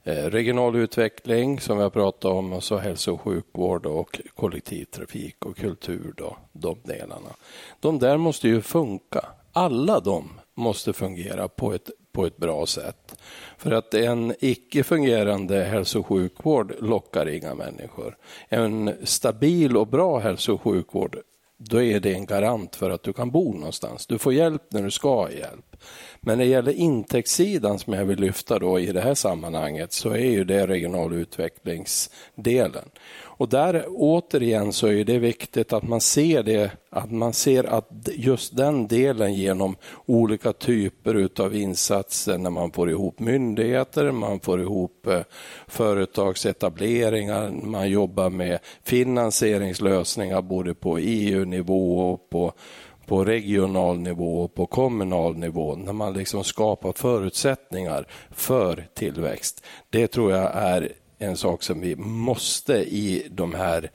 Eh, 0.03 0.25
regional 0.25 0.75
utveckling 0.75 1.59
som 1.59 1.77
vi 1.77 1.83
har 1.83 1.89
pratat 1.89 2.25
om 2.25 2.53
och 2.53 2.63
så 2.63 2.77
hälso 2.77 3.13
och 3.13 3.21
sjukvård 3.21 3.85
och 3.85 4.21
kollektivtrafik 4.35 5.45
och 5.45 5.57
kultur. 5.57 6.13
Då, 6.17 6.37
de 6.51 6.77
delarna. 6.83 7.29
De 7.79 7.99
där 7.99 8.17
måste 8.17 8.47
ju 8.47 8.61
funka. 8.61 9.25
Alla 9.51 9.99
de 9.99 10.29
måste 10.55 10.93
fungera 10.93 11.47
på 11.47 11.73
ett, 11.73 11.89
på 12.11 12.25
ett 12.25 12.37
bra 12.37 12.65
sätt. 12.65 13.15
För 13.57 13.71
att 13.71 13.93
en 13.93 14.33
icke 14.39 14.83
fungerande 14.83 15.63
hälso 15.63 15.99
och 15.99 16.07
sjukvård 16.07 16.73
lockar 16.79 17.29
inga 17.29 17.55
människor. 17.55 18.17
En 18.49 18.93
stabil 19.03 19.77
och 19.77 19.87
bra 19.87 20.19
hälso 20.19 20.53
och 20.53 20.61
sjukvård 20.61 21.17
då 21.69 21.81
är 21.81 21.99
det 21.99 22.13
en 22.13 22.25
garant 22.25 22.75
för 22.75 22.89
att 22.89 23.03
du 23.03 23.13
kan 23.13 23.31
bo 23.31 23.53
någonstans. 23.53 24.07
Du 24.07 24.17
får 24.17 24.33
hjälp 24.33 24.61
när 24.69 24.81
du 24.83 24.91
ska 24.91 25.15
ha 25.15 25.31
hjälp. 25.31 25.75
Men 26.21 26.37
när 26.37 26.45
det 26.45 26.51
gäller 26.51 26.71
intäktssidan 26.71 27.79
som 27.79 27.93
jag 27.93 28.05
vill 28.05 28.19
lyfta 28.19 28.59
då 28.59 28.79
i 28.79 28.91
det 28.91 29.01
här 29.01 29.13
sammanhanget 29.13 29.93
så 29.93 30.09
är 30.09 30.31
ju 30.31 30.43
det 30.43 30.67
regional 30.67 31.13
utvecklingsdelen. 31.13 32.89
Och 33.41 33.49
där 33.49 33.85
återigen 33.87 34.73
så 34.73 34.87
är 34.87 35.03
det 35.03 35.19
viktigt 35.19 35.73
att 35.73 35.83
man 35.83 36.01
ser 36.01 36.43
det, 36.43 36.71
att 36.89 37.11
man 37.11 37.33
ser 37.33 37.63
att 37.63 38.09
just 38.15 38.57
den 38.57 38.87
delen 38.87 39.33
genom 39.33 39.75
olika 40.05 40.53
typer 40.53 41.29
av 41.39 41.55
insatser 41.55 42.37
när 42.37 42.49
man 42.49 42.71
får 42.71 42.89
ihop 42.89 43.19
myndigheter, 43.19 44.11
man 44.11 44.39
får 44.39 44.61
ihop 44.61 45.07
eh, 45.07 45.19
företagsetableringar, 45.67 47.51
man 47.51 47.89
jobbar 47.89 48.29
med 48.29 48.59
finansieringslösningar 48.83 50.41
både 50.41 50.73
på 50.73 50.97
EU-nivå 50.97 52.11
och 52.11 52.29
på 52.29 52.53
på 53.05 53.25
regional 53.25 53.99
nivå 53.99 54.43
och 54.43 54.53
på 54.55 54.65
kommunal 54.65 55.37
nivå, 55.37 55.75
när 55.75 55.93
man 55.93 56.13
liksom 56.13 56.43
skapar 56.43 56.93
förutsättningar 56.93 58.07
för 58.29 58.87
tillväxt. 58.93 59.65
Det 59.89 60.07
tror 60.07 60.31
jag 60.31 60.51
är 60.55 60.91
en 61.21 61.37
sak 61.37 61.63
som 61.63 61.81
vi 61.81 61.95
måste 61.95 62.73
i 62.73 63.27
de 63.29 63.53
här 63.53 63.91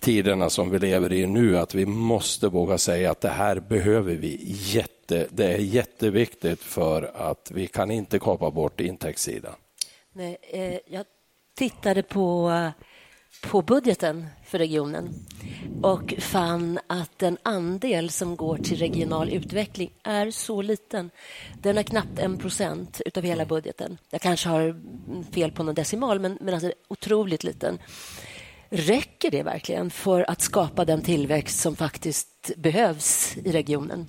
tiderna 0.00 0.50
som 0.50 0.70
vi 0.70 0.78
lever 0.78 1.12
i 1.12 1.26
nu, 1.26 1.58
att 1.58 1.74
vi 1.74 1.86
måste 1.86 2.48
våga 2.48 2.78
säga 2.78 3.10
att 3.10 3.20
det 3.20 3.28
här 3.28 3.60
behöver 3.60 4.14
vi 4.14 4.38
jätte, 4.46 5.26
det 5.30 5.44
är 5.44 5.58
jätteviktigt 5.58 6.60
för 6.60 7.10
att 7.14 7.50
vi 7.54 7.66
kan 7.66 7.90
inte 7.90 8.18
kapa 8.18 8.50
bort 8.50 8.80
intäktssidan. 8.80 9.54
Nej, 10.12 10.36
eh, 10.42 10.78
jag 10.86 11.06
tittade 11.54 12.02
på 12.02 12.50
på 13.40 13.62
budgeten 13.62 14.26
för 14.44 14.58
regionen 14.58 15.14
och 15.82 16.14
fann 16.18 16.78
att 16.86 17.18
den 17.18 17.38
andel 17.42 18.10
som 18.10 18.36
går 18.36 18.56
till 18.56 18.78
regional 18.78 19.30
utveckling 19.30 19.90
är 20.02 20.30
så 20.30 20.62
liten. 20.62 21.10
Den 21.62 21.78
är 21.78 21.82
knappt 21.82 22.18
en 22.18 22.38
procent 22.38 23.00
av 23.14 23.22
hela 23.22 23.44
budgeten. 23.44 23.98
Jag 24.10 24.20
kanske 24.20 24.48
har 24.48 24.80
fel 25.32 25.52
på 25.52 25.62
någon 25.62 25.74
decimal, 25.74 26.20
men, 26.20 26.38
men 26.40 26.54
alltså 26.54 26.72
otroligt 26.88 27.44
liten. 27.44 27.78
Räcker 28.68 29.30
det 29.30 29.42
verkligen 29.42 29.90
för 29.90 30.30
att 30.30 30.40
skapa 30.40 30.84
den 30.84 31.02
tillväxt 31.02 31.60
som 31.60 31.76
faktiskt 31.76 32.50
behövs 32.56 33.36
i 33.36 33.52
regionen? 33.52 34.08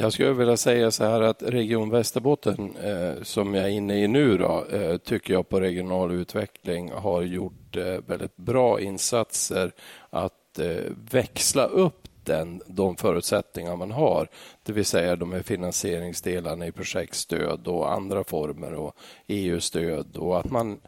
Jag 0.00 0.12
skulle 0.12 0.32
vilja 0.32 0.56
säga 0.56 0.90
så 0.90 1.04
här 1.04 1.20
att 1.20 1.42
Region 1.42 1.90
Västerbotten, 1.90 2.76
eh, 2.76 3.22
som 3.22 3.54
jag 3.54 3.64
är 3.64 3.68
inne 3.68 4.04
i 4.04 4.08
nu, 4.08 4.38
då, 4.38 4.64
eh, 4.72 4.96
tycker 4.96 5.34
jag 5.34 5.48
på 5.48 5.60
regional 5.60 6.12
utveckling 6.12 6.92
har 6.92 7.22
gjort 7.22 7.76
eh, 7.76 7.98
väldigt 8.06 8.36
bra 8.36 8.80
insatser 8.80 9.72
att 10.10 10.58
eh, 10.58 10.92
växla 11.10 11.64
upp 11.64 12.08
den, 12.24 12.62
de 12.66 12.96
förutsättningar 12.96 13.76
man 13.76 13.90
har. 13.90 14.28
Det 14.62 14.72
vill 14.72 14.84
säga 14.84 15.16
de 15.16 15.32
här 15.32 15.42
finansieringsdelarna 15.42 16.66
i 16.66 16.72
projektstöd 16.72 17.66
och 17.66 17.92
andra 17.92 18.24
former 18.24 18.74
och 18.74 18.96
EU-stöd 19.26 20.16
och 20.16 20.38
att 20.38 20.50
man 20.50 20.80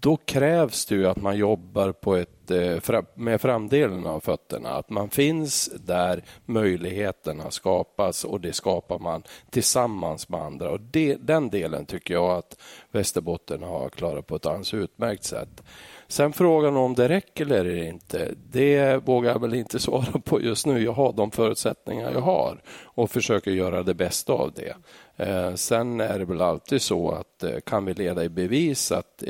då 0.00 0.16
krävs 0.16 0.86
det 0.86 0.94
ju 0.94 1.06
att 1.06 1.22
man 1.22 1.36
jobbar 1.36 1.92
på 1.92 2.16
ett, 2.16 2.50
eh, 2.50 3.02
med 3.14 3.40
framdelen 3.40 4.06
av 4.06 4.20
fötterna. 4.20 4.70
Att 4.70 4.90
man 4.90 5.10
finns 5.10 5.70
där 5.86 6.24
möjligheterna 6.46 7.50
skapas 7.50 8.24
och 8.24 8.40
det 8.40 8.52
skapar 8.52 8.98
man 8.98 9.22
tillsammans 9.50 10.28
med 10.28 10.40
andra. 10.40 10.70
Och 10.70 10.80
det, 10.80 11.14
den 11.14 11.50
delen 11.50 11.86
tycker 11.86 12.14
jag 12.14 12.30
att 12.30 12.56
Västerbotten 12.90 13.62
har 13.62 13.88
klarat 13.88 14.26
på 14.26 14.36
ett 14.36 14.46
alldeles 14.46 14.74
utmärkt 14.74 15.24
sätt. 15.24 15.62
Sen 16.08 16.32
frågan 16.32 16.76
om 16.76 16.94
det 16.94 17.08
räcker 17.08 17.52
eller 17.52 17.76
inte, 17.76 18.34
det 18.52 18.96
vågar 18.96 19.32
jag 19.32 19.40
väl 19.40 19.54
inte 19.54 19.78
svara 19.80 20.20
på 20.24 20.40
just 20.40 20.66
nu. 20.66 20.84
Jag 20.84 20.92
har 20.92 21.12
de 21.12 21.30
förutsättningar 21.30 22.12
jag 22.12 22.20
har 22.20 22.62
och 22.82 23.10
försöker 23.10 23.50
göra 23.50 23.82
det 23.82 23.94
bästa 23.94 24.32
av 24.32 24.52
det. 24.52 24.74
Eh, 25.16 25.54
sen 25.54 26.00
är 26.00 26.18
det 26.18 26.24
väl 26.24 26.40
alltid 26.40 26.82
så 26.82 27.10
att 27.10 27.42
eh, 27.42 27.60
kan 27.66 27.84
vi 27.84 27.94
leda 27.94 28.24
i 28.24 28.28
bevis 28.28 28.92
att 28.92 29.22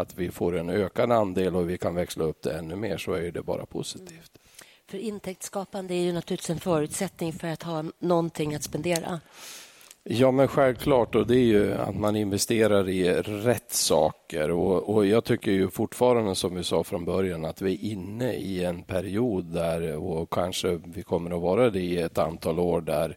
att 0.00 0.18
vi 0.18 0.30
får 0.30 0.56
en 0.56 0.70
ökad 0.70 1.12
andel 1.12 1.56
och 1.56 1.70
vi 1.70 1.78
kan 1.78 1.94
växla 1.94 2.24
upp 2.24 2.42
det 2.42 2.52
ännu 2.52 2.76
mer 2.76 2.96
så 2.96 3.12
är 3.12 3.32
det 3.32 3.42
bara 3.42 3.66
positivt. 3.66 4.38
För 4.90 4.98
intäktsskapande 4.98 5.94
är 5.94 6.02
ju 6.02 6.12
naturligtvis 6.12 6.50
en 6.50 6.60
förutsättning 6.60 7.32
för 7.32 7.48
att 7.48 7.62
ha 7.62 7.84
någonting 7.98 8.54
att 8.54 8.62
spendera. 8.62 9.20
Ja, 10.02 10.30
men 10.30 10.48
självklart. 10.48 11.14
Och 11.14 11.26
det 11.26 11.36
är 11.36 11.44
ju 11.44 11.72
att 11.72 11.96
man 11.96 12.16
investerar 12.16 12.88
i 12.88 13.12
rätt 13.22 13.72
saker. 13.72 14.50
Och, 14.50 14.94
och, 14.94 15.06
Jag 15.06 15.24
tycker 15.24 15.50
ju 15.50 15.70
fortfarande, 15.70 16.34
som 16.34 16.54
vi 16.54 16.64
sa 16.64 16.84
från 16.84 17.04
början, 17.04 17.44
att 17.44 17.62
vi 17.62 17.72
är 17.72 17.92
inne 17.92 18.32
i 18.32 18.64
en 18.64 18.82
period 18.82 19.44
där, 19.44 19.96
och 19.96 20.32
kanske 20.32 20.80
vi 20.84 21.02
kommer 21.02 21.30
att 21.30 21.42
vara 21.42 21.70
det 21.70 21.80
i 21.80 21.98
ett 21.98 22.18
antal 22.18 22.58
år, 22.58 22.80
där 22.80 23.16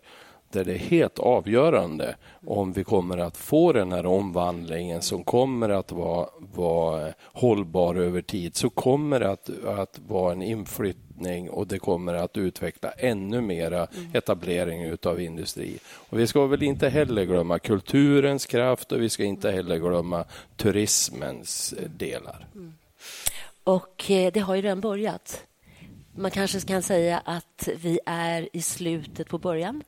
där 0.54 0.66
det 0.66 0.74
är 0.74 0.78
helt 0.78 1.20
avgörande 1.20 2.16
om 2.46 2.74
vi 2.74 2.84
kommer 2.84 3.18
att 3.18 3.38
få 3.38 3.74
den 3.74 3.92
här 3.92 4.06
omvandlingen 4.06 5.02
som 5.02 5.24
kommer 5.24 5.70
att 5.70 5.92
vara, 5.92 6.30
vara 6.56 7.14
hållbar 7.24 7.96
över 7.96 8.22
tid, 8.22 8.56
så 8.56 8.70
kommer 8.70 9.20
det 9.20 9.32
att, 9.32 9.50
att 9.66 10.00
vara 10.08 10.32
en 10.32 10.42
inflyttning 10.42 11.50
och 11.50 11.68
det 11.68 11.80
kommer 11.80 12.14
att 12.14 12.38
utveckla 12.38 12.92
ännu 12.92 13.42
mera 13.42 13.88
etablering 14.14 14.98
av 15.04 15.22
industri. 15.22 15.78
Och 16.10 16.20
vi 16.20 16.28
ska 16.28 16.46
väl 16.46 16.64
inte 16.64 16.90
heller 16.90 17.26
glömma 17.26 17.60
kulturens 17.60 18.46
kraft 18.46 18.92
och 18.92 19.02
vi 19.02 19.10
ska 19.10 19.24
inte 19.24 19.52
heller 19.52 19.78
glömma 19.78 20.26
turismens 20.56 21.74
delar. 21.98 22.48
Mm. 22.56 22.74
Och 23.64 24.12
eh, 24.12 24.32
det 24.34 24.40
har 24.40 24.56
ju 24.56 24.62
redan 24.62 24.82
börjat. 24.82 25.44
Man 26.16 26.32
kanske 26.32 26.62
kan 26.62 26.84
säga 26.84 27.22
att 27.26 27.70
vi 27.78 28.00
är 28.06 28.50
i 28.54 28.62
slutet 28.62 29.30
på 29.30 29.38
början 29.38 29.84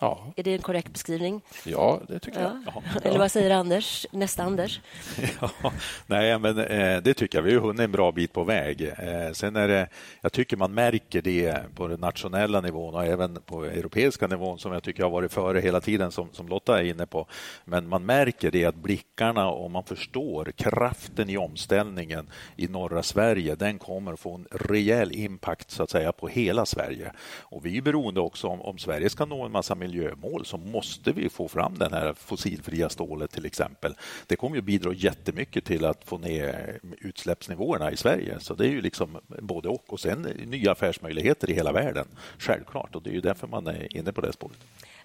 Ja. 0.00 0.32
Är 0.36 0.42
det 0.42 0.54
en 0.54 0.62
korrekt 0.62 0.92
beskrivning? 0.92 1.40
Ja, 1.64 2.00
det 2.08 2.18
tycker 2.18 2.40
ja. 2.40 2.60
jag. 2.64 2.82
Ja. 2.94 3.00
Eller 3.02 3.18
vad 3.18 3.30
säger 3.30 3.50
Anders? 3.50 4.06
Nästa 4.10 4.42
Anders? 4.42 4.80
Ja, 5.40 5.72
nej, 6.06 6.38
men 6.38 6.58
eh, 6.58 7.02
det 7.02 7.14
tycker 7.14 7.38
jag. 7.38 7.42
Vi 7.42 7.54
har 7.54 7.60
hunnit 7.60 7.80
en 7.80 7.92
bra 7.92 8.12
bit 8.12 8.32
på 8.32 8.44
väg. 8.44 8.82
Eh, 8.82 9.32
sen 9.32 9.56
är 9.56 9.68
det, 9.68 9.88
jag 10.20 10.32
tycker 10.32 10.56
man 10.56 10.74
märker 10.74 11.22
det 11.22 11.58
på 11.74 11.88
den 11.88 12.00
nationella 12.00 12.60
nivån 12.60 12.94
och 12.94 13.04
även 13.04 13.34
på 13.46 13.64
europeiska 13.64 14.26
nivån 14.26 14.58
som 14.58 14.72
jag 14.72 14.82
tycker 14.82 15.02
har 15.02 15.10
varit 15.10 15.32
före 15.32 15.60
hela 15.60 15.80
tiden, 15.80 16.12
som, 16.12 16.28
som 16.32 16.48
Lotta 16.48 16.80
är 16.80 16.84
inne 16.84 17.06
på. 17.06 17.26
Men 17.64 17.88
man 17.88 18.06
märker 18.06 18.50
det 18.50 18.64
att 18.64 18.74
blickarna 18.74 19.50
och 19.50 19.70
man 19.70 19.84
förstår 19.84 20.52
kraften 20.56 21.30
i 21.30 21.36
omställningen 21.36 22.30
i 22.56 22.68
norra 22.68 23.02
Sverige, 23.02 23.54
den 23.54 23.78
kommer 23.78 24.16
få 24.16 24.34
en 24.34 24.46
rejäl 24.50 25.12
impact 25.12 25.70
så 25.70 25.82
att 25.82 25.90
säga 25.90 26.12
på 26.12 26.28
hela 26.28 26.66
Sverige. 26.66 27.12
Och 27.40 27.66
vi 27.66 27.76
är 27.78 27.82
beroende 27.82 28.20
också 28.20 28.48
om, 28.48 28.60
om 28.60 28.78
Sverige 28.78 29.10
ska 29.10 29.24
nå 29.24 29.44
en 29.44 29.52
massa 29.52 29.74
miljömål 29.84 30.46
så 30.46 30.56
måste 30.56 31.12
vi 31.12 31.28
få 31.28 31.48
fram 31.48 31.78
den 31.78 31.92
här 31.92 32.14
fossilfria 32.14 32.88
stålet 32.88 33.30
till 33.30 33.46
exempel. 33.46 33.94
Det 34.26 34.36
kommer 34.36 34.56
ju 34.56 34.62
bidra 34.62 34.92
jättemycket 34.92 35.64
till 35.64 35.84
att 35.84 36.04
få 36.04 36.18
ner 36.18 36.78
utsläppsnivåerna 37.00 37.92
i 37.92 37.96
Sverige. 37.96 38.40
Så 38.40 38.54
det 38.54 38.64
är 38.64 38.70
ju 38.70 38.80
liksom 38.80 39.18
både 39.28 39.68
och. 39.68 39.92
Och 39.92 40.00
sen 40.00 40.22
nya 40.46 40.72
affärsmöjligheter 40.72 41.50
i 41.50 41.54
hela 41.54 41.72
världen, 41.72 42.06
självklart. 42.38 42.94
Och 42.94 43.02
det 43.02 43.10
är 43.10 43.14
ju 43.14 43.20
därför 43.20 43.46
man 43.46 43.66
är 43.66 43.96
inne 43.96 44.12
på 44.12 44.20
det 44.20 44.32
spåret. 44.32 44.58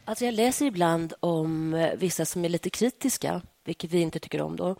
Alltså 0.06 0.26
jag 0.26 0.34
läser 0.34 0.66
ibland 0.66 1.14
om 1.20 1.74
eh, 1.74 1.94
vissa 1.98 2.26
som 2.26 2.46
är 2.46 2.50
lite 2.50 2.70
kritiska, 2.70 3.42
vilket 3.66 3.92
vi 3.92 4.02
inte 4.02 4.20
tycker 4.20 4.42
om 4.42 4.56
då, 4.56 4.76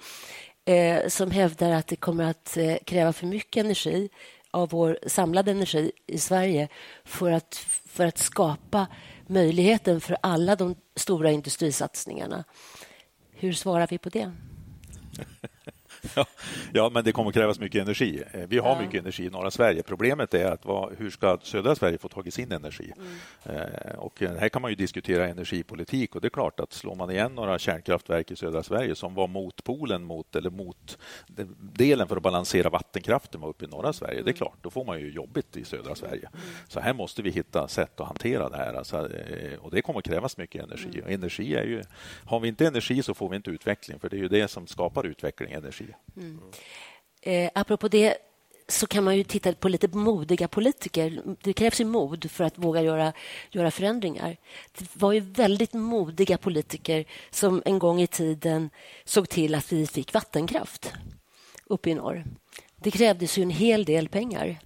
eh, 0.74 1.08
som 1.08 1.32
hävdar 1.32 1.72
att 1.72 1.88
det 1.88 1.96
kommer 1.96 2.24
att 2.24 2.58
eh, 2.58 2.76
kräva 2.86 3.14
för 3.14 3.26
mycket 3.26 3.66
energi 3.66 4.10
av 4.52 4.70
vår 4.70 5.00
samlade 5.08 5.52
energi 5.52 5.92
i 6.08 6.18
Sverige 6.18 6.68
för 7.06 7.32
att, 7.32 7.56
för 7.88 8.06
att 8.06 8.18
skapa 8.18 8.88
möjligheten 9.30 10.02
för 10.02 10.18
alla 10.22 10.56
de 10.56 10.76
stora 10.96 11.32
industrisatsningarna. 11.32 12.44
Hur 13.32 13.54
svarar 13.54 13.88
vi 13.88 13.98
på 13.98 14.10
det? 14.10 14.32
Ja, 16.16 16.26
Ja, 16.74 16.90
men 16.94 17.04
det 17.04 17.12
kommer 17.12 17.32
krävas 17.32 17.60
mycket 17.60 17.82
energi. 17.82 18.24
Eh, 18.32 18.42
vi 18.48 18.58
har 18.58 18.70
ja. 18.70 18.82
mycket 18.82 19.02
energi 19.02 19.26
i 19.26 19.30
norra 19.30 19.52
Sverige. 19.52 19.84
Problemet 19.84 20.34
är 20.34 20.52
att 20.52 20.66
vad, 20.66 20.96
hur 20.98 21.10
ska 21.10 21.38
södra 21.44 21.76
Sverige 21.76 21.98
få 21.98 22.08
tag 22.08 22.28
i 22.28 22.32
sin 22.32 22.52
energi? 22.52 22.94
Mm. 23.46 23.62
Eh, 23.62 23.96
och 23.96 24.20
här 24.20 24.50
kan 24.50 24.62
man 24.62 24.72
ju 24.72 24.76
diskutera 24.76 25.28
energipolitik 25.28 26.16
och 26.16 26.22
det 26.22 26.28
är 26.28 26.30
klart 26.30 26.60
att 26.60 26.74
slår 26.74 26.96
man 26.96 27.12
igen 27.12 27.36
några 27.36 27.60
kärnkraftverk 27.60 28.32
i 28.32 28.36
södra 28.36 28.64
Sverige 28.64 28.96
som 28.96 29.16
var 29.16 29.28
motpolen 29.28 30.04
mot, 30.04 30.36
eller 30.36 30.50
mot 30.50 30.98
delen 31.74 32.08
för 32.08 32.18
att 32.18 32.24
balansera 32.24 32.70
vattenkraften 32.70 33.42
var 33.42 33.50
uppe 33.50 33.66
i 33.66 33.68
norra 33.68 33.94
Sverige, 33.94 34.14
mm. 34.14 34.26
det 34.26 34.30
är 34.30 34.34
mm. 34.34 34.38
klart, 34.38 34.58
då 34.62 34.70
får 34.70 34.86
man 34.86 35.00
ju 35.00 35.12
jobbigt 35.12 35.58
i 35.58 35.66
södra 35.66 35.96
Sverige. 35.96 36.30
Mm. 36.34 36.46
Så 36.68 36.80
här 36.80 36.94
måste 36.94 37.22
vi 37.22 37.30
hitta 37.30 37.68
sätt 37.68 38.00
att 38.00 38.08
hantera 38.08 38.50
det 38.50 38.58
här. 38.58 38.74
Alltså, 38.74 39.10
och 39.60 39.72
det 39.72 39.82
kommer 39.82 40.02
krävas 40.02 40.38
mycket 40.38 40.64
energi. 40.64 40.90
Mm. 40.94 41.04
Och 41.04 41.12
energi 41.12 41.56
är 41.56 41.64
ju, 41.64 41.84
har 42.26 42.40
vi 42.40 42.48
inte 42.48 42.68
energi 42.68 43.04
så 43.04 43.14
får 43.14 43.30
vi 43.30 43.36
inte 43.36 43.52
utveckling, 43.52 44.00
för 44.00 44.10
det 44.10 44.16
är 44.16 44.22
ju 44.22 44.28
det 44.28 44.48
som 44.48 44.68
skapar 44.68 45.06
utveckling, 45.06 45.52
energi. 45.52 45.89
Mm. 46.18 46.40
Eh, 47.22 47.52
apropå 47.56 47.88
det 47.88 48.18
så 48.68 48.88
kan 48.88 49.04
man 49.04 49.18
ju 49.18 49.24
titta 49.24 49.54
på 49.54 49.70
lite 49.70 49.88
modiga 49.88 50.48
politiker. 50.48 51.22
Det 51.42 51.54
krävs 51.54 51.82
ju 51.82 51.86
mod 51.86 52.32
för 52.32 52.44
att 52.44 52.58
våga 52.58 52.82
göra, 52.82 53.14
göra 53.52 53.72
förändringar. 53.72 54.38
Det 54.78 54.86
var 54.94 55.12
ju 55.12 55.20
väldigt 55.20 55.74
modiga 55.74 56.38
politiker 56.38 57.06
som 57.30 57.62
en 57.66 57.80
gång 57.80 58.02
i 58.02 58.08
tiden 58.08 58.70
såg 59.06 59.30
till 59.30 59.56
att 59.56 59.72
vi 59.72 59.88
fick 59.88 60.14
vattenkraft 60.14 60.94
uppe 61.66 61.90
i 61.90 61.96
norr. 61.96 62.26
Det 62.76 62.92
krävdes 62.92 63.38
ju 63.38 63.44
en 63.44 63.50
hel 63.50 63.86
del 63.86 64.10
pengar. 64.10 64.60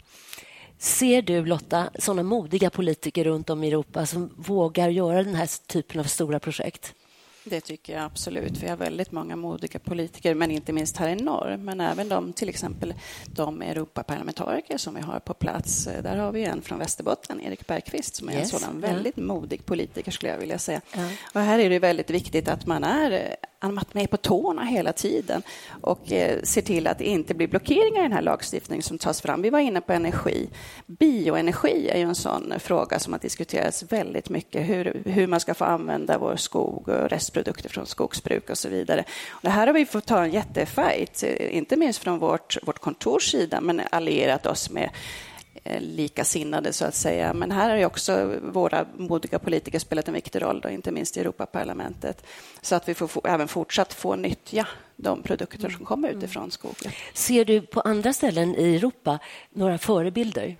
Ser 0.78 1.22
du, 1.22 1.46
Lotta, 1.46 1.90
såna 2.00 2.24
modiga 2.24 2.70
politiker 2.70 3.24
runt 3.24 3.50
om 3.50 3.64
i 3.64 3.68
Europa 3.68 4.06
som 4.06 4.34
vågar 4.38 4.90
göra 4.90 5.24
den 5.24 5.36
här 5.36 5.68
typen 5.68 6.00
av 6.00 6.04
stora 6.04 6.40
projekt? 6.40 6.94
Det 7.44 7.62
tycker 7.62 7.94
jag 7.94 8.04
absolut. 8.04 8.64
Vi 8.64 8.68
har 8.68 8.78
väldigt 8.78 9.12
många 9.12 9.36
modiga 9.36 9.80
politiker, 9.80 10.36
men 10.36 10.52
inte 10.52 10.74
minst 10.74 10.98
här 10.98 11.10
i 11.10 11.16
norr. 11.16 11.58
Men 11.58 11.82
även 11.82 12.10
de, 12.10 12.34
till 12.34 12.50
exempel 12.50 12.94
de 13.26 13.62
Europaparlamentariker 13.62 14.78
som 14.78 14.96
vi 14.96 15.02
har 15.02 15.20
på 15.20 15.34
plats. 15.34 15.86
Där 16.04 16.18
har 16.18 16.32
vi 16.32 16.44
en 16.44 16.62
från 16.62 16.80
Västerbotten, 16.80 17.42
Erik 17.42 17.68
Bergqvist, 17.68 18.16
som 18.16 18.30
är 18.30 18.34
yes. 18.34 18.54
en 18.54 18.60
sådan 18.60 18.82
väldigt 18.82 19.18
modig 19.18 19.66
politiker, 19.66 20.12
skulle 20.12 20.32
jag 20.32 20.40
vilja 20.40 20.60
säga. 20.60 20.82
Ja. 20.96 21.10
Och 21.34 21.42
här 21.42 21.60
är 21.60 21.70
det 21.70 21.80
väldigt 21.80 22.10
viktigt 22.10 22.48
att 22.48 22.66
man 22.66 22.84
är 22.84 23.36
att 23.64 23.94
man 23.94 24.04
är 24.04 24.08
på 24.08 24.18
tårna 24.18 24.64
hela 24.64 24.94
tiden 24.94 25.42
och 25.82 26.12
eh, 26.12 26.42
ser 26.44 26.62
till 26.62 26.88
att 26.88 26.98
det 26.98 27.06
inte 27.06 27.34
blir 27.34 27.48
blockeringar 27.48 28.00
i 28.00 28.04
den 28.04 28.12
här 28.12 28.22
lagstiftningen 28.22 28.84
som 28.84 28.98
tas 28.98 29.22
fram. 29.22 29.42
Vi 29.42 29.50
var 29.50 29.60
inne 29.60 29.82
på 29.82 29.94
energi. 29.94 30.50
Bioenergi 30.86 31.90
är 31.90 31.98
ju 31.98 32.04
en 32.04 32.16
sån 32.16 32.54
fråga 32.60 33.00
som 33.00 33.14
har 33.14 33.20
diskuterats 33.20 33.84
väldigt 33.84 34.30
mycket. 34.30 34.70
Hur, 34.70 35.02
hur 35.06 35.28
man 35.28 35.40
ska 35.40 35.54
få 35.54 35.66
använda 35.66 36.18
vår 36.18 36.36
skog 36.36 36.90
och 36.90 37.10
restprodukter 37.10 37.70
från 37.70 37.86
skogsbruk 37.86 38.50
och 38.50 38.58
så 38.58 38.70
vidare. 38.70 39.04
Och 39.30 39.42
det 39.42 39.50
här 39.50 39.68
har 39.68 39.74
vi 39.74 39.86
fått 39.86 40.06
ta 40.06 40.24
en 40.24 40.32
jättefight, 40.32 41.24
eh, 41.24 41.58
inte 41.58 41.76
minst 41.76 42.00
från 42.00 42.20
vårt, 42.20 42.58
vårt 42.64 42.80
kontors 42.80 43.32
sida, 43.32 43.62
men 43.62 43.82
allierat 43.92 44.46
oss 44.46 44.70
med 44.70 44.90
likasinnade, 45.80 46.74
så 46.74 46.86
att 46.86 46.96
säga. 46.96 47.34
Men 47.34 47.52
här 47.52 47.70
har 47.70 47.86
också 47.86 48.40
våra 48.42 48.86
modiga 48.98 49.40
politiker 49.40 49.80
spelat 49.80 50.08
en 50.08 50.14
viktig 50.14 50.42
roll, 50.42 50.62
då, 50.62 50.70
inte 50.70 50.92
minst 50.92 51.18
i 51.18 51.20
Europaparlamentet, 51.20 52.26
så 52.62 52.76
att 52.76 52.90
vi 52.90 52.94
får 52.94 53.28
även 53.28 53.48
fortsatt 53.48 53.94
få 53.94 54.16
nyttja 54.16 54.68
de 54.96 55.24
produkter 55.24 55.70
som 55.70 55.86
kommer 55.86 56.08
mm. 56.08 56.18
utifrån 56.18 56.52
skogen. 56.52 56.92
Ser 57.14 57.46
du 57.46 57.62
på 57.62 57.82
andra 57.82 58.14
ställen 58.14 58.56
i 58.56 58.76
Europa 58.76 59.20
några 59.50 59.78
förebilder? 59.78 60.56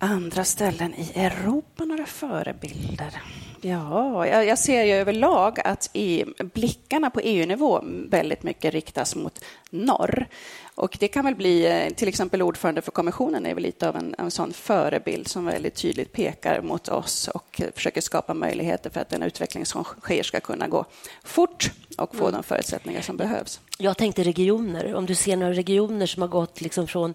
Andra 0.00 0.44
ställen 0.44 0.94
i 0.94 1.12
Europa, 1.14 1.84
några 1.84 2.06
förebilder? 2.06 3.22
Ja, 3.60 4.26
jag 4.26 4.58
ser 4.58 4.84
ju 4.84 4.92
överlag 4.92 5.60
att 5.64 5.90
i 5.92 6.24
blickarna 6.54 7.10
på 7.10 7.20
EU-nivå 7.20 7.82
väldigt 8.08 8.42
mycket 8.42 8.74
riktas 8.74 9.16
mot 9.16 9.44
norr. 9.70 10.26
Och 10.74 10.96
det 11.00 11.08
kan 11.08 11.24
väl 11.24 11.34
bli, 11.34 11.66
eh, 11.66 11.94
till 11.94 12.08
exempel 12.08 12.42
ordförande 12.42 12.82
för 12.82 12.90
kommissionen 12.90 13.46
är 13.46 13.54
väl 13.54 13.62
lite 13.62 13.88
av 13.88 13.96
en, 13.96 14.14
en 14.18 14.30
sån 14.30 14.52
förebild 14.52 15.28
som 15.28 15.44
väldigt 15.44 15.74
tydligt 15.74 16.12
pekar 16.12 16.62
mot 16.62 16.88
oss 16.88 17.28
och 17.28 17.60
försöker 17.74 18.00
skapa 18.00 18.34
möjligheter 18.34 18.90
för 18.90 19.00
att 19.00 19.08
den 19.08 19.22
utveckling 19.22 19.66
som 19.66 19.84
sker 19.84 20.22
ska 20.22 20.40
kunna 20.40 20.68
gå 20.68 20.84
fort 21.24 21.70
och 21.98 22.16
få 22.16 22.24
mm. 22.24 22.32
de 22.32 22.42
förutsättningar 22.42 23.00
som 23.00 23.16
behövs. 23.16 23.60
Jag 23.78 23.96
tänkte 23.96 24.22
regioner, 24.22 24.94
om 24.94 25.06
du 25.06 25.14
ser 25.14 25.36
några 25.36 25.52
regioner 25.52 26.06
som 26.06 26.22
har 26.22 26.28
gått 26.28 26.60
liksom 26.60 26.86
från 26.86 27.14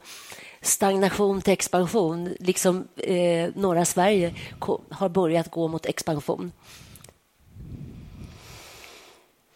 stagnation 0.63 1.41
till 1.41 1.53
expansion, 1.53 2.35
liksom 2.39 2.87
eh, 2.97 3.49
norra 3.55 3.85
Sverige 3.85 4.33
har 4.89 5.09
börjat 5.09 5.51
gå 5.51 5.67
mot 5.67 5.85
expansion. 5.85 6.51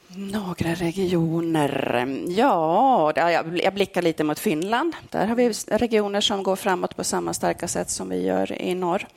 Några 0.09 0.73
regioner. 0.73 2.05
Ja, 2.27 3.13
jag 3.61 3.73
blickar 3.73 4.01
lite 4.01 4.23
mot 4.23 4.39
Finland. 4.39 4.95
Där 5.09 5.27
har 5.27 5.35
vi 5.35 5.49
regioner 5.67 6.21
som 6.21 6.43
går 6.43 6.55
framåt 6.55 6.95
på 6.95 7.03
samma 7.03 7.33
starka 7.33 7.67
sätt 7.67 7.89
som 7.89 8.09
vi 8.09 8.21
gör 8.21 8.61
i 8.61 8.75
norr. 8.75 9.07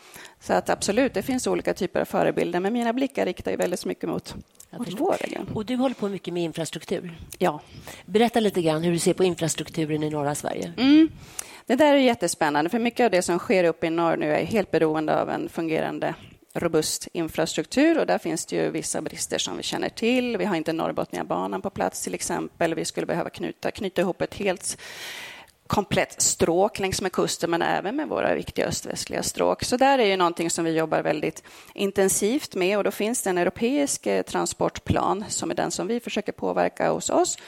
Så 0.40 0.53
att 0.53 0.70
absolut, 0.70 1.14
det 1.14 1.22
finns 1.22 1.46
olika 1.46 1.74
typer 1.74 2.00
av 2.00 2.05
förebilder, 2.05 2.61
men 2.61 2.72
mina 2.72 2.92
blickar 2.92 3.26
riktar 3.26 3.50
ju 3.50 3.57
väldigt 3.57 3.85
mycket 3.85 4.09
mot, 4.09 4.35
vår 4.70 5.16
region. 5.20 5.50
Och 5.55 5.66
du 5.66 5.76
håller 5.76 5.94
på 5.94 6.09
mycket 6.09 6.35
med 6.35 6.42
infrastruktur. 6.42 7.18
Ja. 7.38 7.61
Berätta 8.07 8.40
lite 8.40 8.62
grann 8.62 8.83
hur 8.83 8.92
du 8.92 8.98
ser 8.98 9.14
på 9.14 9.24
infrastrukturen 9.24 10.03
i 10.03 10.11
norra 10.11 10.35
Sverige. 10.35 10.72
Mm. 10.76 11.09
Det 11.71 11.77
där 11.77 11.95
är 11.95 11.99
jättespännande, 11.99 12.71
för 12.71 12.79
mycket 12.79 13.05
av 13.05 13.11
det 13.11 13.23
som 13.23 13.39
sker 13.39 13.65
uppe 13.65 13.87
i 13.87 13.91
norr 13.91 14.17
nu 14.17 14.35
är 14.35 14.45
helt 14.45 14.71
beroende 14.71 15.21
av 15.21 15.31
en 15.31 15.49
fungerande 15.49 16.15
robust 16.55 17.09
infrastruktur 17.13 17.99
och 17.99 18.07
där 18.07 18.19
finns 18.19 18.47
det 18.47 18.57
ju 18.57 18.71
vissa 18.71 19.01
brister 19.01 19.39
som 19.39 19.57
vi 19.57 19.63
känner 19.63 19.89
till. 19.89 20.37
Vi 20.37 20.45
har 20.45 20.57
inte 20.57 20.73
Norrbotniabanan 20.73 21.63
på 21.63 21.71
plats 21.71 22.03
till 22.03 22.15
exempel. 22.15 22.75
Vi 22.75 22.85
skulle 22.85 23.07
behöva 23.07 23.31
knyta, 23.31 23.71
knyta 23.71 24.01
ihop 24.01 24.23
ett 24.23 24.35
helt 24.35 24.79
komplett 25.67 26.23
stråk 26.23 26.79
längs 26.79 27.03
med 27.03 27.13
kusten 27.13 27.51
men 27.51 27.63
även 27.63 27.97
med 27.97 28.09
våra 28.09 28.35
viktiga 28.35 28.67
östvästliga 28.67 29.23
stråk. 29.23 29.65
Så 29.65 29.77
där 29.77 29.99
är 29.99 30.07
ju 30.07 30.17
någonting 30.17 30.51
som 30.51 30.65
vi 30.65 30.77
jobbar 30.77 31.03
väldigt 31.03 31.43
intensivt 31.75 32.55
med 32.55 32.79
och 32.79 32.85
då 32.85 32.91
finns 32.91 33.23
det 33.23 33.31
en 33.31 33.39
europeisk 33.39 34.07
eh, 34.07 34.23
transportplan 34.23 35.25
som 35.29 35.51
är 35.51 35.55
den 35.55 35.71
som 35.71 35.87
vi 35.87 36.01
försöker 36.01 36.33
påverka 36.33 36.91
hos 36.91 37.11
oss 37.11 37.39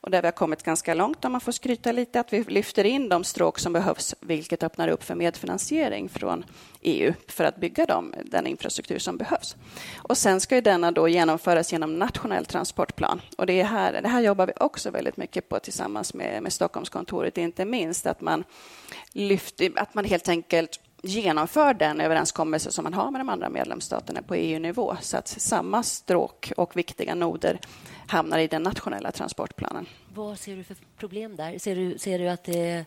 och 0.00 0.10
där 0.10 0.22
vi 0.22 0.26
har 0.26 0.32
kommit 0.32 0.62
ganska 0.62 0.94
långt, 0.94 1.24
om 1.24 1.32
man 1.32 1.40
får 1.40 1.52
skryta 1.52 1.92
lite, 1.92 2.20
att 2.20 2.32
vi 2.32 2.44
lyfter 2.44 2.84
in 2.84 3.08
de 3.08 3.24
stråk 3.24 3.58
som 3.58 3.72
behövs, 3.72 4.14
vilket 4.20 4.62
öppnar 4.62 4.88
upp 4.88 5.04
för 5.04 5.14
medfinansiering 5.14 6.08
från 6.08 6.44
EU 6.80 7.12
för 7.28 7.44
att 7.44 7.56
bygga 7.56 7.86
dem, 7.86 8.14
den 8.24 8.46
infrastruktur 8.46 8.98
som 8.98 9.16
behövs. 9.16 9.56
Och 9.96 10.16
sen 10.16 10.40
ska 10.40 10.54
ju 10.54 10.60
denna 10.60 10.92
då 10.92 11.08
genomföras 11.08 11.72
genom 11.72 11.98
nationell 11.98 12.46
transportplan. 12.46 13.20
Och 13.38 13.46
det, 13.46 13.60
är 13.60 13.64
här, 13.64 14.02
det 14.02 14.08
här 14.08 14.20
jobbar 14.20 14.46
vi 14.46 14.52
också 14.56 14.90
väldigt 14.90 15.16
mycket 15.16 15.48
på 15.48 15.58
tillsammans 15.58 16.14
med, 16.14 16.42
med 16.42 16.52
Stockholmskontoret, 16.52 17.38
inte 17.38 17.64
minst 17.64 18.06
att 18.06 18.20
man, 18.20 18.44
lyfter, 19.12 19.72
att 19.76 19.94
man 19.94 20.04
helt 20.04 20.28
enkelt 20.28 20.80
genomför 21.02 21.74
den 21.74 22.00
överenskommelse 22.00 22.72
som 22.72 22.82
man 22.84 22.94
har 22.94 23.10
med 23.10 23.20
de 23.20 23.28
andra 23.28 23.48
medlemsstaterna 23.48 24.22
på 24.22 24.34
EU-nivå 24.34 24.96
så 25.00 25.16
att 25.16 25.28
samma 25.28 25.82
stråk 25.82 26.52
och 26.56 26.76
viktiga 26.76 27.14
noder 27.14 27.60
hamnar 28.10 28.38
i 28.38 28.46
den 28.46 28.62
nationella 28.62 29.12
transportplanen. 29.12 29.86
Vad 30.14 30.38
ser 30.38 30.56
du 30.56 30.64
för 30.64 30.76
problem 30.96 31.36
där? 31.36 31.58
Ser 31.58 31.76
du, 31.76 31.98
ser 31.98 32.18
du 32.18 32.28
att 32.28 32.44
det 32.44 32.84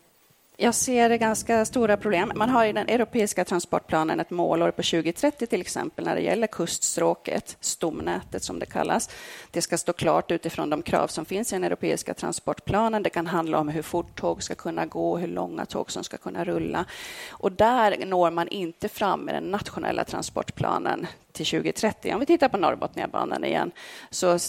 jag 0.57 0.75
ser 0.75 1.17
ganska 1.17 1.65
stora 1.65 1.97
problem. 1.97 2.31
Man 2.35 2.49
har 2.49 2.65
i 2.65 2.73
den 2.73 2.89
europeiska 2.89 3.45
transportplanen 3.45 4.19
ett 4.19 4.29
målår 4.29 4.71
på 4.71 4.83
2030 4.83 5.47
till 5.47 5.61
exempel 5.61 6.05
när 6.05 6.15
det 6.15 6.21
gäller 6.21 6.47
kuststråket, 6.47 7.57
stomnätet 7.59 8.43
som 8.43 8.59
det 8.59 8.65
kallas. 8.65 9.09
Det 9.51 9.61
ska 9.61 9.77
stå 9.77 9.93
klart 9.93 10.31
utifrån 10.31 10.69
de 10.69 10.81
krav 10.81 11.07
som 11.07 11.25
finns 11.25 11.53
i 11.53 11.55
den 11.55 11.63
europeiska 11.63 12.13
transportplanen. 12.13 13.03
Det 13.03 13.09
kan 13.09 13.27
handla 13.27 13.59
om 13.59 13.67
hur 13.67 13.81
fort 13.81 14.15
tåg 14.15 14.43
ska 14.43 14.55
kunna 14.55 14.85
gå, 14.85 15.17
hur 15.17 15.27
långa 15.27 15.65
tåg 15.65 15.91
som 15.91 16.03
ska 16.03 16.17
kunna 16.17 16.43
rulla. 16.43 16.85
Och 17.29 17.51
där 17.51 18.05
når 18.05 18.31
man 18.31 18.47
inte 18.47 18.89
fram 18.89 19.19
med 19.19 19.35
den 19.35 19.43
nationella 19.43 20.03
transportplanen 20.03 21.07
till 21.31 21.45
2030. 21.45 22.13
Om 22.13 22.19
vi 22.19 22.25
tittar 22.25 22.49
på 22.49 22.57
Norrbotniabanan 22.57 23.43
igen 23.43 23.71
så 24.09 24.39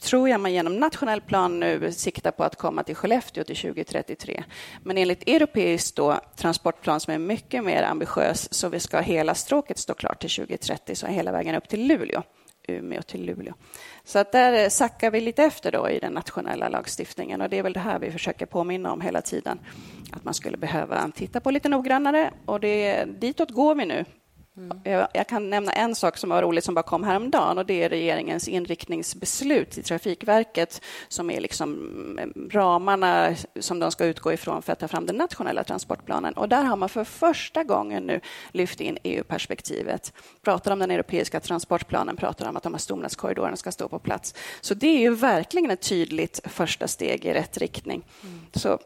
tror 0.00 0.28
jag 0.28 0.40
man 0.40 0.52
genom 0.52 0.76
nationell 0.76 1.20
plan 1.20 1.60
nu 1.60 1.92
siktar 1.92 2.30
på 2.30 2.44
att 2.44 2.56
komma 2.56 2.82
till 2.82 2.94
Skellefteå 2.94 3.44
till 3.44 3.56
2033. 3.56 4.44
Men 4.82 4.98
enligt 4.98 5.28
europeisk 5.28 5.94
då, 5.94 6.20
transportplan 6.36 7.00
som 7.00 7.14
är 7.14 7.18
mycket 7.18 7.64
mer 7.64 7.82
ambitiös 7.82 8.54
så 8.54 8.68
vi 8.68 8.80
ska 8.80 9.00
hela 9.00 9.34
stråket 9.34 9.78
stå 9.78 9.94
klart 9.94 10.20
till 10.20 10.30
2030, 10.30 10.94
så 10.94 11.06
hela 11.06 11.32
vägen 11.32 11.54
upp 11.54 11.68
till 11.68 11.86
Luleå. 11.86 12.22
Umeå 12.68 13.02
till 13.02 13.24
Luleå. 13.24 13.54
Så 14.04 14.18
att 14.18 14.32
där 14.32 14.64
eh, 14.64 14.68
sackar 14.68 15.10
vi 15.10 15.20
lite 15.20 15.44
efter 15.44 15.72
då 15.72 15.90
i 15.90 15.98
den 15.98 16.12
nationella 16.12 16.68
lagstiftningen 16.68 17.40
och 17.40 17.48
det 17.48 17.58
är 17.58 17.62
väl 17.62 17.72
det 17.72 17.80
här 17.80 17.98
vi 17.98 18.10
försöker 18.10 18.46
påminna 18.46 18.92
om 18.92 19.00
hela 19.00 19.22
tiden. 19.22 19.58
Att 20.12 20.24
man 20.24 20.34
skulle 20.34 20.56
behöva 20.56 21.10
titta 21.14 21.40
på 21.40 21.50
lite 21.50 21.68
noggrannare 21.68 22.30
och 22.44 22.60
det, 22.60 23.04
ditåt 23.04 23.50
går 23.50 23.74
vi 23.74 23.86
nu 23.86 24.04
Mm. 24.58 24.80
Jag, 24.84 25.08
jag, 25.14 25.26
kan 25.26 25.50
nämna 25.50 25.72
en 25.72 25.94
sak 25.94 26.16
som 26.16 26.30
var 26.30 26.42
roligt 26.42 26.64
som 26.64 26.74
bara 26.74 26.82
kom 26.82 27.04
häromdagen 27.04 27.58
och 27.58 27.66
det 27.66 27.82
är 27.82 27.88
regeringens 27.88 28.48
inriktningsbeslut 28.48 29.78
i 29.78 29.82
Trafikverket 29.82 30.82
som 31.08 31.30
är 31.30 31.40
liksom 31.40 31.74
mm, 32.18 32.50
ramarna 32.52 33.34
som 33.60 33.78
de 33.78 33.90
ska 33.90 34.04
utgå 34.04 34.32
ifrån 34.32 34.62
för 34.62 34.72
att 34.72 34.78
ta 34.78 34.88
fram 34.88 35.06
den 35.06 35.16
nationella 35.16 35.64
transportplanen. 35.64 36.34
Och 36.34 36.48
där 36.48 36.64
har 36.64 36.76
man 36.76 36.88
för 36.88 37.04
första 37.04 37.64
gången 37.64 38.02
nu 38.02 38.20
lyft 38.52 38.80
in 38.80 38.98
EU-perspektivet. 39.02 40.12
Pratar 40.42 40.72
om 40.72 40.78
den 40.78 40.90
europeiska 40.90 41.40
transportplanen, 41.40 42.16
pratar 42.16 42.48
om 42.48 42.56
att 42.56 42.62
de 42.62 42.74
här 42.74 42.80
stomnätskorridorerna 42.80 43.56
ska 43.56 43.72
stå 43.72 43.88
på 43.88 43.98
plats. 43.98 44.34
Så 44.60 44.74
det 44.74 44.86
är 44.86 45.00
ju 45.00 45.14
verkligen 45.14 45.70
ett 45.70 45.88
tydligt 45.88 46.40
första 46.44 46.88
steg 46.88 47.24
i 47.24 47.32
rätt 47.32 47.58
riktning. 47.58 48.04
Mm. 48.22 48.40
Så 48.52 48.78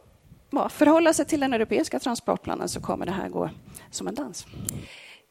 ja, 0.50 0.68
förhålla 0.68 1.12
sig 1.12 1.24
till 1.24 1.40
den 1.40 1.52
europeiska 1.52 1.98
transportplanen 1.98 2.68
så 2.68 2.80
kommer 2.80 3.06
det 3.06 3.12
här 3.12 3.28
gå 3.28 3.50
som 3.90 4.08
en 4.08 4.14
dans. 4.14 4.46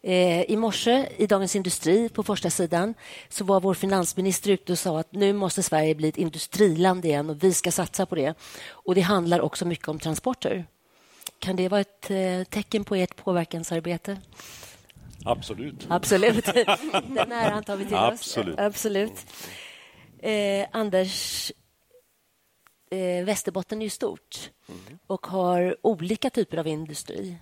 Eh, 0.04 0.52
I 0.52 0.56
morse 0.58 1.10
i 1.18 1.28
Dagens 1.28 1.56
Industri 1.56 2.10
på 2.10 2.24
första 2.24 2.50
sidan 2.50 2.94
så 3.30 3.44
var 3.44 3.62
vår 3.62 3.74
finansminister 3.74 4.52
ute 4.52 4.72
och 4.72 4.80
sa 4.80 5.00
att 5.00 5.14
nu 5.14 5.34
måste 5.34 5.64
Sverige 5.64 5.96
bli 5.96 6.08
ett 6.10 6.18
industriland 6.18 7.06
igen 7.06 7.30
och 7.30 7.44
vi 7.44 7.54
ska 7.54 7.72
satsa 7.72 8.06
på 8.06 8.16
det. 8.16 8.34
Och 8.70 8.96
Det 8.96 9.02
handlar 9.02 9.40
också 9.40 9.66
mycket 9.66 9.88
om 9.88 10.00
transporter. 10.00 10.66
Kan 11.40 11.56
det 11.56 11.70
vara 11.70 11.82
ett 11.82 12.12
eh, 12.12 12.44
tecken 12.50 12.84
på 12.84 12.96
ert 12.96 13.16
påverkansarbete? 13.16 14.18
Absolut. 15.26 15.88
Absolut. 15.90 16.46
Den 16.46 17.32
äran 17.32 17.64
tar 17.64 17.76
vi 17.76 17.86
till 17.86 17.96
oss. 17.96 18.38
Absolut. 18.58 19.26
Eh, 20.20 20.68
Anders, 20.72 21.52
eh, 22.92 23.26
Västerbotten 23.26 23.82
är 23.82 23.84
ju 23.84 23.90
stort 23.90 24.52
mm. 24.70 25.00
och 25.08 25.28
har 25.28 25.78
olika 25.82 26.30
typer 26.30 26.58
av 26.58 26.68
industri. 26.68 27.38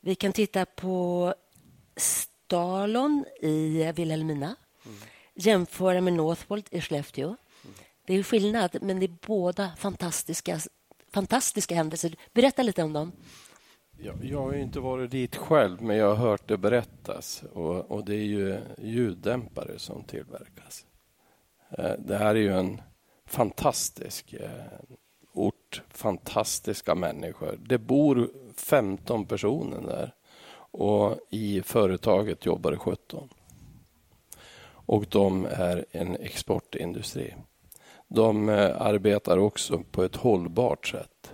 Vi 0.00 0.14
kan 0.14 0.32
titta 0.32 0.64
på 0.64 1.34
Stalon 1.98 3.24
i 3.40 3.92
Vilhelmina. 3.92 4.56
Mm. 4.86 4.98
Jämföra 5.34 6.00
med 6.00 6.12
Northvolt 6.12 6.74
i 6.74 6.80
Skellefteå. 6.80 7.26
Mm. 7.26 7.76
Det 8.06 8.14
är 8.14 8.22
skillnad, 8.22 8.78
men 8.82 9.00
det 9.00 9.06
är 9.06 9.16
båda 9.26 9.70
fantastiska, 9.76 10.58
fantastiska 11.12 11.74
händelser. 11.74 12.16
Berätta 12.32 12.62
lite 12.62 12.82
om 12.82 12.92
dem. 12.92 13.12
Jag, 14.00 14.24
jag 14.24 14.42
har 14.42 14.54
inte 14.54 14.80
varit 14.80 15.10
dit 15.10 15.36
själv, 15.36 15.82
men 15.82 15.96
jag 15.96 16.08
har 16.08 16.28
hört 16.30 16.48
det 16.48 16.58
berättas. 16.58 17.42
Och, 17.52 17.90
och 17.90 18.04
det 18.04 18.14
är 18.14 18.24
ju 18.24 18.60
ljuddämpare 18.78 19.78
som 19.78 20.04
tillverkas. 20.04 20.86
Eh, 21.78 21.92
det 21.98 22.16
här 22.16 22.34
är 22.34 22.40
ju 22.40 22.52
en 22.52 22.80
fantastisk 23.26 24.32
eh, 24.32 24.50
ort, 25.32 25.82
fantastiska 25.88 26.94
människor. 26.94 27.58
Det 27.60 27.78
bor 27.78 28.30
15 28.54 29.26
personer 29.26 29.80
där 29.80 30.14
och 30.70 31.18
i 31.30 31.62
företaget 31.62 32.46
jobbar 32.46 32.70
det 32.70 32.76
17. 32.76 33.28
Och 34.70 35.04
de 35.08 35.44
är 35.44 35.84
en 35.90 36.16
exportindustri. 36.16 37.34
De 38.08 38.48
eh, 38.48 38.82
arbetar 38.82 39.38
också 39.38 39.82
på 39.90 40.02
ett 40.02 40.16
hållbart 40.16 40.86
sätt 40.86 41.32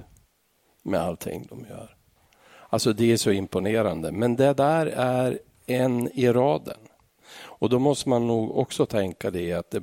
med 0.82 1.00
allting 1.00 1.46
de 1.48 1.66
gör. 1.70 1.96
Alltså 2.68 2.92
det 2.92 3.12
är 3.12 3.16
så 3.16 3.30
imponerande. 3.30 4.12
Men 4.12 4.36
det 4.36 4.54
där 4.54 4.86
är 4.86 5.38
en 5.66 6.08
i 6.08 6.28
raden. 6.28 6.78
Och 7.36 7.68
då 7.68 7.78
måste 7.78 8.08
man 8.08 8.26
nog 8.26 8.58
också 8.58 8.86
tänka 8.86 9.30
det 9.30 9.52
att 9.52 9.70
det, 9.70 9.82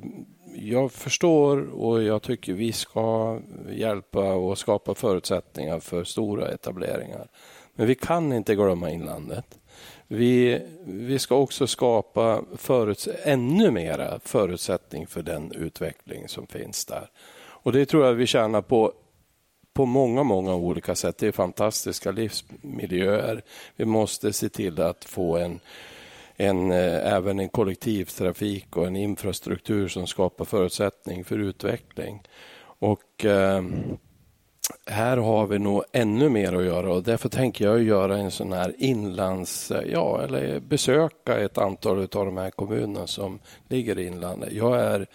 jag 0.54 0.92
förstår 0.92 1.70
och 1.74 2.02
jag 2.02 2.22
tycker 2.22 2.52
vi 2.52 2.72
ska 2.72 3.38
hjälpa 3.70 4.34
och 4.34 4.58
skapa 4.58 4.94
förutsättningar 4.94 5.80
för 5.80 6.04
stora 6.04 6.48
etableringar. 6.48 7.28
Men 7.74 7.86
vi 7.86 7.94
kan 7.94 8.32
inte 8.32 8.54
glömma 8.54 8.90
inlandet. 8.90 9.58
Vi, 10.06 10.62
vi 10.84 11.18
ska 11.18 11.34
också 11.36 11.66
skapa 11.66 12.42
föruts 12.56 13.08
ännu 13.24 13.70
mera 13.70 14.20
förutsättning 14.24 15.06
för 15.06 15.22
den 15.22 15.52
utveckling 15.52 16.28
som 16.28 16.46
finns 16.46 16.84
där. 16.84 17.10
Och 17.36 17.72
Det 17.72 17.86
tror 17.86 18.06
jag 18.06 18.14
vi 18.14 18.26
tjänar 18.26 18.62
på 18.62 18.92
på 19.74 19.86
många, 19.86 20.22
många 20.22 20.54
olika 20.54 20.94
sätt. 20.94 21.18
Det 21.18 21.26
är 21.26 21.32
fantastiska 21.32 22.10
livsmiljöer. 22.10 23.42
Vi 23.76 23.84
måste 23.84 24.32
se 24.32 24.48
till 24.48 24.80
att 24.80 25.04
få 25.04 25.36
en 25.36 25.60
en, 26.36 26.72
eh, 26.72 27.12
även 27.14 27.38
en 27.38 27.48
kollektivtrafik 27.48 28.76
och 28.76 28.86
en 28.86 28.96
infrastruktur 28.96 29.88
som 29.88 30.06
skapar 30.06 30.44
förutsättning 30.44 31.24
för 31.24 31.38
utveckling. 31.38 32.22
Och 32.62 33.24
eh, 33.24 33.62
här 34.86 35.16
har 35.16 35.46
vi 35.46 35.58
nog 35.58 35.84
ännu 35.92 36.28
mer 36.28 36.52
att 36.52 36.64
göra 36.64 36.92
och 36.92 37.02
därför 37.02 37.28
tänker 37.28 37.64
jag 37.64 37.82
göra 37.82 38.16
en 38.16 38.30
sån 38.30 38.52
här 38.52 38.74
inlands... 38.78 39.72
Ja, 39.86 40.22
eller 40.22 40.60
besöka 40.60 41.38
ett 41.38 41.58
antal 41.58 41.98
av 41.98 42.26
de 42.26 42.36
här 42.36 42.50
kommunerna 42.50 43.06
som 43.06 43.38
ligger 43.68 43.98
i 43.98 44.06
inlandet. 44.06 44.52
Jag 44.52 44.80
är, 44.80 45.06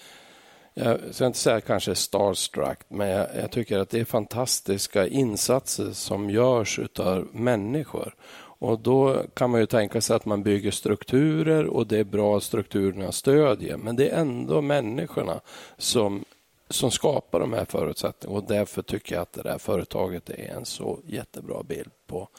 jag 0.74 1.00
ska 1.12 1.26
inte 1.26 1.40
säga 1.40 1.62
kanske 1.62 1.96
starstruck, 1.96 2.80
men 2.88 3.10
jag, 3.10 3.28
jag 3.42 3.52
tycker 3.52 3.80
att 3.80 3.90
det 3.90 4.00
är 4.00 4.06
fantastiska 4.06 5.08
insatser 5.08 5.92
som 5.92 6.30
görs 6.30 6.80
av 7.00 7.28
människor. 7.32 8.16
Och 8.60 8.80
Då 8.80 9.24
kan 9.34 9.50
man 9.50 9.60
ju 9.60 9.66
tänka 9.66 10.02
sig 10.02 10.16
att 10.16 10.26
man 10.26 10.44
bygger 10.44 10.72
strukturer 10.72 11.66
och 11.66 11.88
det 11.88 11.98
är 11.98 12.04
bra 12.04 12.38
att 12.38 12.44
strukturerna 12.44 13.12
stödjer. 13.12 13.78
Men 13.78 13.96
det 13.96 14.10
är 14.10 14.22
ändå 14.22 14.62
människorna 14.62 15.40
som, 15.78 16.26
som 16.70 16.92
skapar 16.92 17.40
de 17.40 17.54
här 17.54 17.66
förutsättningarna. 17.66 18.40
Och 18.40 18.48
därför 18.48 18.82
tycker 18.82 19.16
jag 19.16 19.22
att 19.22 19.34
det 19.34 19.44
där 19.44 19.58
företaget 19.58 20.30
är 20.30 20.56
en 20.56 20.66
så 20.66 21.00
jättebra 21.06 21.64
bild 21.64 21.92
på 22.08 22.30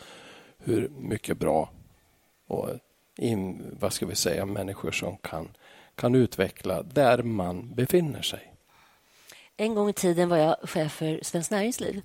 hur 0.59 0.89
mycket 0.89 1.39
bra 1.39 1.71
och 2.47 2.69
in, 3.19 3.77
vad 3.81 3.93
ska 3.93 4.07
vi 4.07 4.15
säga, 4.15 4.47
människor 4.47 4.91
som 4.91 5.17
kan, 5.17 5.49
kan 5.95 6.15
utveckla 6.15 6.83
där 6.83 7.23
man 7.23 7.75
befinner 7.75 8.23
sig. 8.23 8.55
En 9.57 9.75
gång 9.75 9.89
i 9.89 9.93
tiden 9.93 10.29
var 10.29 10.37
jag 10.37 10.57
chef 10.63 10.93
för 10.93 11.21
Svenskt 11.23 11.51
Näringsliv. 11.51 12.03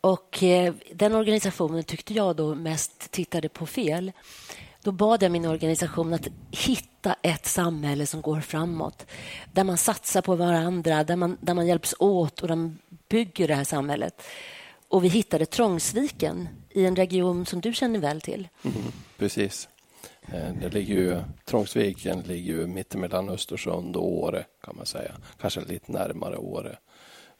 Och 0.00 0.42
eh, 0.42 0.74
Den 0.92 1.14
organisationen 1.14 1.84
tyckte 1.84 2.14
jag 2.14 2.36
då 2.36 2.54
mest 2.54 3.10
tittade 3.10 3.48
på 3.48 3.66
fel. 3.66 4.12
Då 4.82 4.92
bad 4.92 5.22
jag 5.22 5.32
min 5.32 5.46
organisation 5.46 6.14
att 6.14 6.28
hitta 6.50 7.16
ett 7.22 7.46
samhälle 7.46 8.06
som 8.06 8.22
går 8.22 8.40
framåt 8.40 9.06
där 9.52 9.64
man 9.64 9.78
satsar 9.78 10.22
på 10.22 10.34
varandra, 10.34 11.04
där 11.04 11.16
man, 11.16 11.36
där 11.40 11.54
man 11.54 11.66
hjälps 11.66 11.94
åt 11.98 12.40
och 12.40 12.48
de 12.48 12.78
bygger 13.08 13.48
det 13.48 13.54
här 13.54 13.64
samhället. 13.64 14.22
Och 14.88 15.04
Vi 15.04 15.08
hittade 15.08 15.46
Trångsviken 15.46 16.48
i 16.70 16.86
en 16.86 16.96
region 16.96 17.46
som 17.46 17.60
du 17.60 17.72
känner 17.72 18.00
väl 18.00 18.20
till. 18.20 18.48
Mm, 18.64 18.76
precis. 19.18 19.68
Eh, 20.22 20.54
det 20.60 20.68
ligger 20.68 20.94
ju, 20.94 21.22
Trångsviken 21.44 22.20
ligger 22.20 22.54
ju 22.54 22.66
mittemellan 22.66 23.28
Östersund 23.28 23.96
och 23.96 24.08
Åre, 24.08 24.44
kan 24.64 24.76
man 24.76 24.86
säga. 24.86 25.12
Kanske 25.40 25.60
lite 25.60 25.92
närmare 25.92 26.36
Åre. 26.36 26.78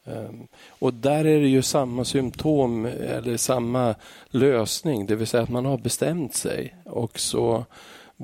Ehm, 0.04 0.46
och 0.68 0.94
där 0.94 1.24
är 1.24 1.40
det 1.40 1.48
ju 1.48 1.62
samma 1.62 2.04
symptom 2.04 2.86
eller 2.86 3.36
samma 3.36 3.94
lösning, 4.30 5.06
det 5.06 5.16
vill 5.16 5.26
säga 5.26 5.42
att 5.42 5.48
man 5.48 5.64
har 5.64 5.78
bestämt 5.78 6.34
sig 6.34 6.76
och 6.84 7.20
så 7.20 7.64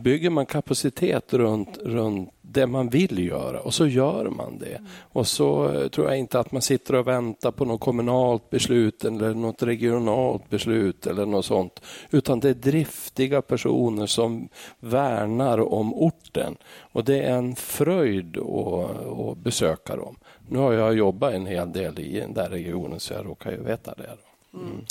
bygger 0.02 0.30
man 0.30 0.46
kapacitet 0.46 1.32
runt, 1.34 1.78
runt 1.78 2.30
det 2.42 2.66
man 2.66 2.88
vill 2.88 3.18
göra 3.26 3.60
och 3.60 3.74
så 3.74 3.86
gör 3.86 4.30
man 4.30 4.58
det. 4.58 4.80
Och 4.98 5.26
så 5.26 5.72
eh, 5.72 5.88
tror 5.88 6.06
jag 6.06 6.18
inte 6.18 6.40
att 6.40 6.52
man 6.52 6.62
sitter 6.62 6.94
och 6.94 7.06
väntar 7.06 7.50
på 7.50 7.64
något 7.64 7.80
kommunalt 7.80 8.50
beslut 8.50 9.04
eller 9.04 9.34
något 9.34 9.62
regionalt 9.62 10.50
beslut 10.50 11.06
eller 11.06 11.26
något 11.26 11.44
sånt. 11.44 11.82
Utan 12.10 12.40
det 12.40 12.48
är 12.48 12.54
driftiga 12.54 13.42
personer 13.42 14.06
som 14.06 14.48
värnar 14.80 15.72
om 15.72 15.94
orten. 15.94 16.56
Och 16.92 17.04
det 17.04 17.22
är 17.22 17.36
en 17.36 17.56
fröjd 17.56 18.38
att, 18.38 19.06
att 19.06 19.38
besöka 19.38 19.96
dem. 19.96 20.16
Nu 20.48 20.58
har 20.58 20.72
jag 20.72 20.94
jobbat 20.94 21.34
en 21.34 21.46
hel 21.46 21.72
del 21.72 21.98
i 21.98 22.20
den 22.20 22.34
där 22.34 22.48
regionen 22.48 23.00
så 23.00 23.14
jag 23.14 23.26
råkar 23.26 23.50
ju 23.50 23.62
veta 23.62 23.94
det. 23.94 24.10
Mm. 24.54 24.66
Mm. 24.66 24.84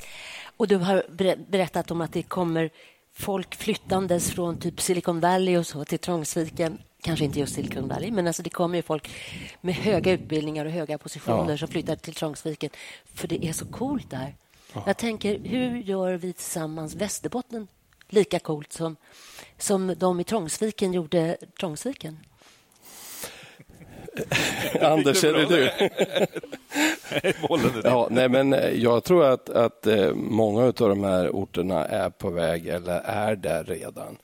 Och 0.57 0.67
du 0.67 0.75
har 0.75 1.03
berättat 1.51 1.91
om 1.91 2.01
att 2.01 2.13
det 2.13 2.23
kommer 2.23 2.69
folk 3.15 3.55
flyttandes 3.55 4.31
från 4.31 4.59
typ 4.59 4.81
Silicon 4.81 5.19
Valley 5.19 5.57
och 5.57 5.67
så 5.67 5.85
till 5.85 5.99
Trångsviken. 5.99 6.81
Kanske 7.01 7.25
inte 7.25 7.39
just 7.39 7.55
Silicon 7.55 7.87
Valley, 7.87 8.11
men 8.11 8.27
alltså 8.27 8.43
det 8.43 8.49
kommer 8.49 8.75
ju 8.75 8.81
folk 8.81 9.09
med 9.61 9.75
höga 9.75 10.11
utbildningar 10.11 10.65
och 10.65 10.71
höga 10.71 10.97
positioner 10.97 11.49
ja. 11.49 11.57
som 11.57 11.67
flyttar 11.67 11.95
till 11.95 12.13
Trångsviken 12.13 12.69
för 13.13 13.27
det 13.27 13.45
är 13.45 13.53
så 13.53 13.65
coolt 13.65 14.09
där. 14.09 14.35
Ja. 14.73 14.83
Jag 14.85 14.97
tänker, 14.97 15.39
hur 15.39 15.77
gör 15.77 16.13
vi 16.13 16.33
tillsammans 16.33 16.95
Västerbotten 16.95 17.67
lika 18.09 18.39
coolt 18.39 18.73
som, 18.73 18.95
som 19.57 19.95
de 19.97 20.19
i 20.19 20.23
Trångsviken 20.23 20.93
gjorde 20.93 21.37
Trångsviken? 21.59 22.19
Anders, 24.81 25.23
är 25.23 25.33
det 25.33 25.45
du? 25.45 25.69
ja, 27.83 28.07
nej, 28.11 28.29
men 28.29 28.53
eh, 28.53 28.69
jag 28.69 29.03
tror 29.03 29.25
att, 29.25 29.49
att 29.49 29.87
eh, 29.87 30.13
många 30.13 30.63
av 30.63 30.73
de 30.73 31.03
här 31.03 31.29
orterna 31.29 31.85
är 31.85 32.09
på 32.09 32.29
väg 32.29 32.67
eller 32.67 33.01
är 33.05 33.35
där 33.35 33.63
redan. 33.63 34.17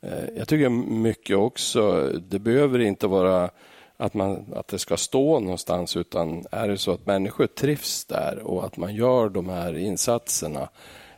Eh, 0.00 0.24
jag 0.36 0.48
tycker 0.48 0.68
mycket 0.68 1.36
också, 1.36 2.12
det 2.28 2.38
behöver 2.38 2.78
inte 2.78 3.06
vara 3.06 3.50
att, 3.96 4.14
man, 4.14 4.44
att 4.56 4.68
det 4.68 4.78
ska 4.78 4.96
stå 4.96 5.40
någonstans 5.40 5.96
utan 5.96 6.44
är 6.50 6.68
det 6.68 6.78
så 6.78 6.92
att 6.92 7.06
människor 7.06 7.46
trivs 7.46 8.04
där 8.04 8.38
och 8.38 8.64
att 8.64 8.76
man 8.76 8.94
gör 8.94 9.28
de 9.28 9.48
här 9.48 9.78
insatserna 9.78 10.68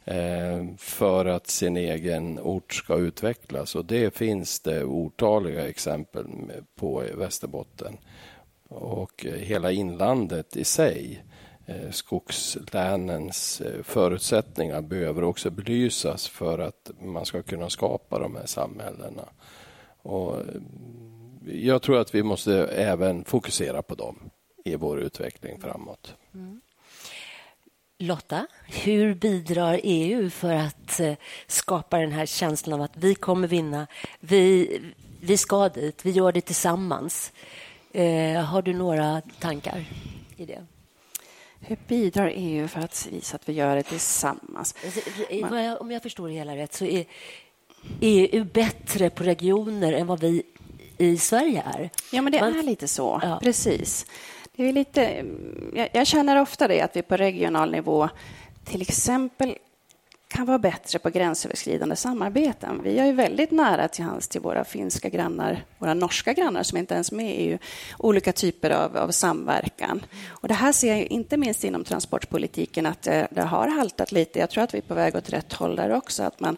Eh, 0.05 0.67
för 0.77 1.25
att 1.25 1.47
sin 1.47 1.77
egen 1.77 2.39
ort 2.39 2.75
ska 2.75 2.97
utvecklas. 2.97 3.75
Och 3.75 3.85
det 3.85 4.17
finns 4.17 4.61
det 4.61 4.85
otaliga 4.85 5.69
exempel 5.69 6.27
på 6.75 7.05
i 7.05 7.13
Västerbotten. 7.13 7.97
Och 8.69 9.27
eh, 9.27 9.33
hela 9.33 9.73
inlandet 9.73 10.57
i 10.57 10.65
sig 10.65 11.25
eh, 11.67 11.91
skogslänens 11.91 13.63
förutsättningar 13.83 14.81
behöver 14.81 15.25
också 15.25 15.51
belysas 15.51 16.29
för 16.29 16.59
att 16.59 16.91
man 17.01 17.27
ska 17.27 17.43
kunna 17.43 17.71
skapa 17.71 18.19
de 18.19 18.37
här 18.37 18.47
samhällena. 18.47 19.29
Och 20.03 20.37
jag 21.47 21.83
tror 21.83 21.99
att 21.99 22.15
vi 22.15 22.23
måste 22.23 22.67
även 22.67 23.25
fokusera 23.25 23.83
på 23.83 23.95
dem 23.95 24.31
i 24.65 24.77
vår 24.77 25.01
utveckling 25.01 25.61
framåt. 25.61 26.15
Mm. 26.35 26.61
Lotta, 28.03 28.47
hur 28.67 29.15
bidrar 29.15 29.81
EU 29.83 30.31
för 30.31 30.55
att 30.55 31.01
eh, 31.01 31.15
skapa 31.47 31.99
den 31.99 32.13
här 32.13 32.27
känslan 32.27 32.81
av 32.81 32.85
att 32.85 32.97
vi 32.97 33.15
kommer 33.15 33.49
vinna, 33.49 33.87
vi, 34.21 34.81
vi 35.21 35.37
ska 35.37 35.69
dit, 35.69 36.05
vi 36.05 36.11
gör 36.11 36.33
det 36.33 36.41
tillsammans? 36.41 37.33
Eh, 37.93 38.43
har 38.43 38.63
du 38.63 38.73
några 38.73 39.23
tankar 39.41 39.85
i 40.37 40.45
det? 40.47 40.67
Hur 41.61 41.79
bidrar 41.89 42.33
EU 42.35 42.69
för 42.69 42.81
att 42.81 43.09
visa 43.11 43.37
att 43.37 43.49
vi 43.49 43.53
gör 43.53 43.77
det 43.77 43.83
tillsammans? 43.83 44.75
Man... 45.51 45.77
Om 45.77 45.91
jag 45.91 46.03
förstår 46.03 46.29
det 46.29 46.35
hela 46.35 46.57
rätt 46.57 46.73
så 46.73 46.85
är 46.85 47.05
EU 48.01 48.45
bättre 48.45 49.11
på 49.11 49.25
regioner 49.25 49.93
än 49.93 50.07
vad 50.07 50.21
vi 50.21 50.43
i 50.99 51.17
Sverige 51.17 51.63
är. 51.67 51.91
Ja, 52.13 52.23
men 52.23 52.33
det 52.33 52.41
Man... 52.41 52.59
är 52.59 52.63
lite 52.63 52.89
så. 52.89 53.21
Ja. 53.23 53.41
Precis. 53.43 54.07
Det 54.61 54.69
är 54.69 54.73
lite, 54.73 55.25
jag, 55.75 55.89
jag 55.93 56.07
känner 56.07 56.41
ofta 56.41 56.69
det 56.69 56.81
att 56.81 56.97
vi 56.97 57.03
på 57.03 57.17
regional 57.17 57.71
nivå 57.71 58.09
till 58.65 58.83
exempel 58.83 59.55
kan 60.29 60.47
vara 60.47 60.59
bättre 60.59 60.99
på 60.99 61.11
gränsöverskridande 61.11 61.97
samarbeten. 61.97 62.81
Vi 62.83 62.99
är 62.99 63.07
ju 63.07 63.13
väldigt 63.13 63.51
nära 63.51 63.89
till 63.89 64.05
hands 64.05 64.29
till 64.29 64.41
våra 64.41 64.65
finska 64.65 65.09
grannar, 65.09 65.65
våra 65.79 65.95
norska 65.95 66.33
grannar 66.33 66.63
som 66.63 66.79
inte 66.79 66.95
ens 66.95 67.13
är 67.13 67.17
med 67.17 67.35
i 67.35 67.39
EU, 67.39 67.59
olika 67.99 68.33
typer 68.33 68.71
av, 68.71 68.97
av 68.97 69.11
samverkan. 69.11 70.05
Och 70.29 70.49
det 70.49 70.55
här 70.55 70.73
ser 70.73 70.89
jag 70.89 71.07
inte 71.07 71.37
minst 71.37 71.65
inom 71.65 71.85
transportpolitiken 71.85 72.87
att 72.87 73.03
det, 73.03 73.29
det, 73.31 73.43
har 73.43 73.69
haltat 73.69 74.13
lite. 74.13 74.39
Jag 74.39 74.51
tror 74.51 74.65
att 74.65 74.75
vi 74.75 74.79
är 74.79 74.83
på 74.83 74.95
väg 74.95 75.17
åt 75.17 75.31
rätt 75.31 75.53
håll 75.53 75.77
där 75.77 75.93
också. 75.93 76.23
Att 76.23 76.41
man 76.41 76.57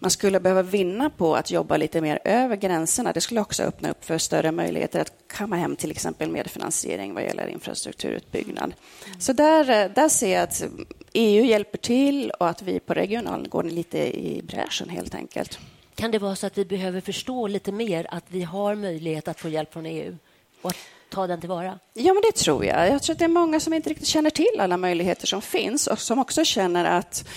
man 0.00 0.10
skulle 0.10 0.40
behöva 0.40 0.62
vinna 0.62 1.10
på 1.10 1.36
att 1.36 1.50
jobba 1.50 1.76
lite 1.76 2.00
mer 2.00 2.18
över 2.24 2.56
gränserna. 2.56 3.12
Det 3.12 3.20
skulle 3.20 3.40
också 3.40 3.62
öppna 3.62 3.90
upp 3.90 4.04
för 4.04 4.18
större 4.18 4.52
möjligheter 4.52 5.00
att 5.00 5.12
kamma 5.26 5.56
hem 5.56 5.76
till 5.76 5.90
exempel 5.90 6.30
medfinansiering 6.30 7.14
vad 7.14 7.22
gäller 7.22 7.46
infrastrukturutbyggnad. 7.46 8.74
Mm. 9.06 9.20
Så 9.20 9.32
där, 9.32 9.70
eh, 9.70 9.90
där 9.94 10.08
ser 10.08 10.34
jag 10.34 10.42
att 10.42 10.64
EU 11.12 11.44
hjälper 11.44 11.78
till 11.78 12.30
och 12.30 12.48
att 12.48 12.62
vi 12.62 12.80
på 12.80 12.94
regional 12.94 13.48
går 13.48 13.62
lite 13.62 13.98
i 14.18 14.42
bräschen 14.42 14.88
helt 14.88 15.14
enkelt. 15.14 15.58
Kan 15.94 16.10
det 16.10 16.18
vara 16.18 16.36
så 16.36 16.46
att 16.46 16.58
vi 16.58 16.64
behöver 16.64 17.00
förstå 17.00 17.46
lite 17.46 17.72
mer 17.72 18.06
att 18.10 18.24
vi 18.28 18.42
har 18.42 18.74
möjlighet 18.74 19.28
att 19.28 19.40
få 19.40 19.48
hjälp 19.48 19.72
från 19.72 19.86
EU 19.86 20.16
och 20.62 20.74
ta 21.10 21.26
den 21.26 21.40
tillvara? 21.40 21.78
Ja, 21.94 22.14
men 22.14 22.22
det 22.22 22.32
tror 22.32 22.64
jag. 22.64 22.88
Jag 22.88 23.02
tror 23.02 23.14
att 23.14 23.18
det 23.18 23.24
är 23.24 23.28
många 23.28 23.60
som 23.60 23.74
inte 23.74 23.90
riktigt 23.90 24.06
känner 24.06 24.30
till 24.30 24.60
alla 24.60 24.76
möjligheter 24.76 25.26
som 25.26 25.42
finns 25.42 25.86
och 25.86 25.98
som 25.98 26.18
också 26.18 26.44
känner 26.44 26.84
att 26.84 27.28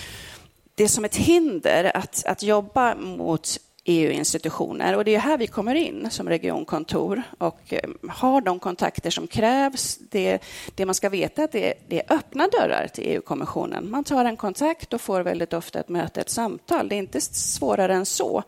det 0.74 0.84
är 0.84 0.88
som 0.88 1.04
ett 1.04 1.16
hinder 1.16 1.96
att, 1.96 2.24
att 2.26 2.42
jobba 2.42 2.94
mot 2.94 3.58
EU-institutioner. 3.84 4.96
Och 4.96 5.04
det 5.04 5.14
är 5.14 5.18
här 5.18 5.38
vi 5.38 5.46
kommer 5.46 5.74
in 5.74 6.10
som 6.10 6.28
regionkontor 6.28 7.22
och 7.38 7.60
eh, 7.72 7.90
har 8.08 8.40
de 8.40 8.58
kontakter 8.58 9.10
som 9.10 9.26
krävs. 9.26 9.98
Det, 10.10 10.38
det 10.74 10.86
man 10.86 10.94
ska 10.94 11.08
veta 11.08 11.42
är 11.42 11.44
att 11.44 11.52
det, 11.52 11.74
det 11.88 12.00
är 12.00 12.16
öppna 12.16 12.48
dörrar 12.48 12.88
till 12.94 13.04
EU-kommissionen. 13.06 13.90
Man 13.90 14.04
tar 14.04 14.24
en 14.24 14.36
kontakt 14.36 14.92
och 14.92 15.00
får 15.00 15.20
väldigt 15.20 15.52
ofta 15.52 15.80
ett 15.80 15.88
möte, 15.88 16.20
ett 16.20 16.30
samtal. 16.30 16.88
Det 16.88 16.94
är 16.94 16.98
inte 16.98 17.20
svårare 17.20 17.94
än 17.94 18.06
så. 18.06 18.42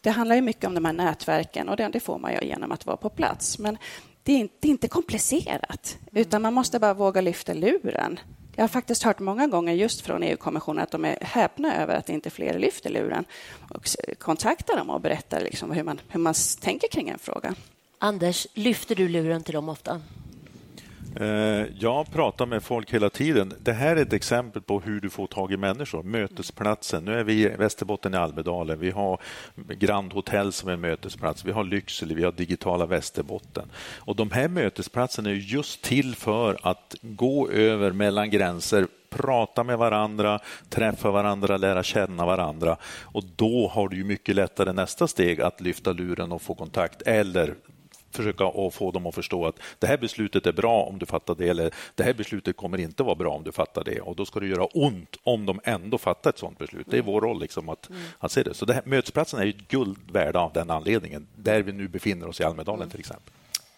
Det 0.00 0.10
handlar 0.10 0.36
ju 0.36 0.42
mycket 0.42 0.64
om 0.64 0.74
de 0.74 0.84
här 0.84 0.92
nätverken 0.92 1.68
och 1.68 1.76
det, 1.76 1.88
det 1.88 2.00
får 2.00 2.18
man 2.18 2.32
ju 2.32 2.48
genom 2.48 2.72
att 2.72 2.86
vara 2.86 2.96
på 2.96 3.08
plats. 3.08 3.58
Men 3.58 3.78
det 4.22 4.32
är 4.32 4.38
inte, 4.38 4.54
det 4.60 4.68
är 4.68 4.70
inte 4.70 4.88
komplicerat, 4.88 5.98
utan 6.12 6.42
man 6.42 6.54
måste 6.54 6.78
bara 6.78 6.94
våga 6.94 7.20
lyfta 7.20 7.52
luren. 7.54 8.20
Jag 8.60 8.64
har 8.64 8.68
faktiskt 8.68 9.02
hört 9.02 9.18
många 9.18 9.46
gånger 9.46 9.74
just 9.74 10.00
från 10.00 10.22
EU-kommissionen 10.22 10.82
att 10.82 10.90
de 10.90 11.04
är 11.04 11.18
häpna 11.20 11.76
över 11.76 11.94
att 11.94 12.08
inte 12.08 12.30
fler 12.30 12.58
lyfter 12.58 12.90
luren 12.90 13.24
och 13.68 13.86
kontaktar 14.18 14.76
dem 14.76 14.90
och 14.90 15.00
berättar 15.00 15.40
liksom 15.40 15.70
hur, 15.70 15.82
man, 15.82 16.00
hur 16.08 16.20
man 16.20 16.34
tänker 16.60 16.88
kring 16.88 17.08
en 17.08 17.18
fråga. 17.18 17.54
Anders, 17.98 18.46
lyfter 18.54 18.94
du 18.94 19.08
luren 19.08 19.42
till 19.42 19.54
dem 19.54 19.68
ofta? 19.68 20.00
Eh, 21.16 21.66
jag 21.78 22.12
pratar 22.12 22.46
med 22.46 22.62
folk 22.62 22.94
hela 22.94 23.10
tiden. 23.10 23.52
Det 23.62 23.72
här 23.72 23.96
är 23.96 24.02
ett 24.02 24.12
exempel 24.12 24.62
på 24.62 24.80
hur 24.80 25.00
du 25.00 25.10
får 25.10 25.26
tag 25.26 25.52
i 25.52 25.56
människor. 25.56 26.02
Mötesplatsen. 26.02 27.04
Nu 27.04 27.18
är 27.18 27.24
vi 27.24 27.44
i 27.44 27.48
Västerbotten 27.48 28.14
i 28.14 28.16
Almedalen. 28.16 28.80
Vi 28.80 28.90
har 28.90 29.20
Grand 29.54 30.12
Hotel 30.12 30.52
som 30.52 30.68
är 30.68 30.72
en 30.72 30.80
mötesplats. 30.80 31.44
Vi 31.44 31.52
har 31.52 31.64
Lycksele, 31.64 32.14
vi 32.14 32.24
har 32.24 32.32
digitala 32.32 32.86
Västerbotten. 32.86 33.70
Och 33.98 34.16
De 34.16 34.30
här 34.30 34.48
mötesplatserna 34.48 35.30
är 35.30 35.34
just 35.34 35.82
till 35.82 36.16
för 36.16 36.58
att 36.62 36.94
gå 37.02 37.50
över 37.50 37.92
mellan 37.92 38.30
gränser 38.30 38.86
prata 39.10 39.64
med 39.64 39.78
varandra, 39.78 40.40
träffa 40.68 41.10
varandra, 41.10 41.56
lära 41.56 41.82
känna 41.82 42.26
varandra. 42.26 42.76
Och 43.02 43.24
Då 43.36 43.68
har 43.68 43.88
du 43.88 44.04
mycket 44.04 44.34
lättare 44.34 44.72
nästa 44.72 45.08
steg 45.08 45.40
att 45.40 45.60
lyfta 45.60 45.92
luren 45.92 46.32
och 46.32 46.42
få 46.42 46.54
kontakt 46.54 47.02
eller 47.02 47.54
försöka 48.10 48.44
att 48.44 48.74
få 48.74 48.90
dem 48.90 49.06
att 49.06 49.14
förstå 49.14 49.46
att 49.46 49.58
det 49.78 49.86
här 49.86 49.96
beslutet 49.96 50.46
är 50.46 50.52
bra 50.52 50.82
om 50.82 50.98
du 50.98 51.06
fattar 51.06 51.34
det 51.34 51.48
eller 51.48 51.70
det 51.94 52.02
här 52.02 52.14
beslutet 52.14 52.56
kommer 52.56 52.78
inte 52.78 53.02
vara 53.02 53.14
bra 53.14 53.30
om 53.30 53.44
du 53.44 53.52
fattar 53.52 53.84
det 53.84 54.00
och 54.00 54.16
då 54.16 54.26
ska 54.26 54.40
det 54.40 54.46
göra 54.46 54.64
ont 54.64 55.16
om 55.22 55.46
de 55.46 55.60
ändå 55.64 55.98
fattar 55.98 56.30
ett 56.30 56.38
sådant 56.38 56.58
beslut. 56.58 56.86
Det 56.90 56.98
är 56.98 57.02
vår 57.02 57.20
roll 57.20 57.40
liksom 57.40 57.68
att, 57.68 57.88
mm. 57.88 58.02
att 58.18 58.32
se 58.32 58.42
det. 58.42 58.54
Så 58.54 58.64
det 58.64 58.74
här, 58.74 58.82
mötesplatsen 58.86 59.40
är 59.40 59.44
ju 59.44 59.54
guld 59.68 60.10
värda 60.12 60.40
av 60.40 60.52
den 60.52 60.70
anledningen, 60.70 61.26
där 61.36 61.62
vi 61.62 61.72
nu 61.72 61.88
befinner 61.88 62.28
oss 62.28 62.40
i 62.40 62.44
Almedalen 62.44 62.82
mm. 62.82 62.90
till 62.90 63.00
exempel. 63.00 63.32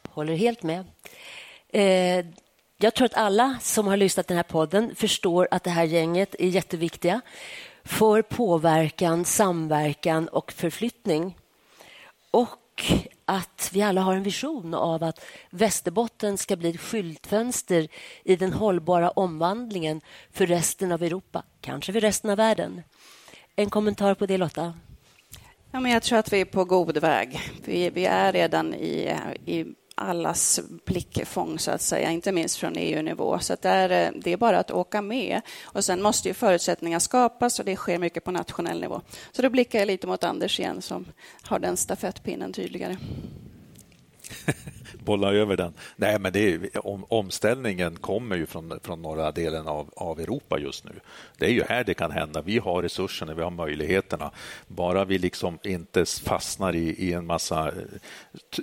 Håller 0.09 0.35
helt 0.35 0.63
med. 0.63 0.85
Eh, 1.69 2.27
jag 2.79 2.95
tror 2.95 3.05
att 3.05 3.15
alla 3.15 3.59
som 3.61 3.87
har 3.87 3.97
lyssnat 3.97 4.29
den 4.29 4.37
här 4.37 4.45
podden 4.45 4.95
förstår 4.95 5.49
att 5.51 5.65
det 5.65 5.71
här 5.71 5.85
gänget 5.85 6.35
är 6.39 6.49
jätteviktiga 6.49 7.21
för 7.85 8.23
påverkan, 8.23 9.25
samverkan 9.25 10.29
och 10.29 10.53
förflyttning. 10.53 11.37
Och 12.31 12.83
att 13.25 13.71
vi 13.73 13.83
alla 13.83 14.01
har 14.01 14.15
en 14.15 14.23
vision 14.23 14.75
av 14.75 15.03
att 15.05 15.25
Västerbotten 15.51 16.39
ska 16.39 16.57
bli 16.57 16.71
ett 16.71 16.81
skyltfönster 16.81 17.89
i 18.25 18.37
den 18.37 18.53
hållbara 18.53 19.11
omvandlingen 19.11 20.01
för 20.33 20.47
resten 20.47 20.93
av 20.93 21.03
Europa, 21.03 21.43
kanske 21.61 21.93
för 21.93 22.01
resten 22.01 22.31
av 22.31 22.37
världen. 22.37 22.83
En 23.57 23.71
kommentar 23.71 24.15
på 24.15 24.27
det, 24.27 24.39
Lotta? 24.39 24.75
Ja, 25.71 25.81
men 25.81 25.93
jag 25.93 26.03
tror 26.03 26.19
att 26.19 26.33
vi 26.33 26.41
är 26.41 26.45
på 26.45 26.65
god 26.65 26.99
väg. 26.99 27.41
Vi, 27.65 27.91
vi 27.91 28.05
är 28.05 28.33
redan 28.33 28.75
i, 28.75 29.17
i 29.47 29.75
allas 29.95 30.61
blickfång, 30.85 31.59
så 31.59 31.71
att 31.71 31.83
säga, 31.83 32.11
inte 32.11 32.33
minst 32.33 32.57
från 32.57 32.77
EU-nivå. 32.77 33.39
Så 33.39 33.57
det, 33.61 33.69
är, 33.69 34.07
eh, 34.07 34.13
det 34.15 34.33
är 34.33 34.37
bara 34.37 34.59
att 34.59 34.71
åka 34.71 35.03
med. 35.03 35.41
Och 35.63 35.85
Sen 35.85 36.03
måste 36.03 36.29
ju 36.29 36.35
förutsättningar 36.35 36.99
skapas 36.99 37.59
och 37.59 37.65
det 37.65 37.77
sker 37.77 37.99
mycket 37.99 38.25
på 38.25 38.31
nationell 38.31 38.81
nivå. 38.81 39.01
Så 39.33 39.43
då 39.43 39.51
blickar 39.51 39.79
jag 39.79 39.87
lite 39.87 40.07
mot 40.07 40.25
Anders 40.25 40.61
igen 40.61 40.83
som 40.83 41.07
har 41.43 41.59
den 41.59 41.77
stafettpinnen 41.77 42.53
tydligare. 42.53 42.97
bolla 45.05 45.33
över 45.33 45.57
den. 45.57 45.73
Nej, 45.97 46.19
men 46.19 46.33
det 46.33 46.53
är, 46.53 46.87
om, 46.87 47.05
omställningen 47.09 47.97
kommer 47.97 48.37
ju 48.37 48.47
från, 48.47 48.81
från 48.83 49.03
norra 49.03 49.33
delen 49.33 49.69
av, 49.69 49.91
av 49.97 50.21
Europa 50.21 50.59
just 50.59 50.85
nu. 50.85 50.93
Det 51.39 51.47
är 51.47 51.51
ju 51.51 51.63
här 51.69 51.85
det 51.85 51.95
kan 51.95 52.11
hända. 52.11 52.43
Vi 52.43 52.59
har 52.59 52.83
resurserna, 52.83 53.35
vi 53.35 53.43
har 53.43 53.51
möjligheterna. 53.51 54.31
Bara 54.67 55.05
vi 55.05 55.19
liksom 55.19 55.59
inte 55.63 56.05
fastnar 56.05 56.75
i, 56.75 57.09
i 57.09 57.13
en 57.13 57.27
massa 57.27 57.73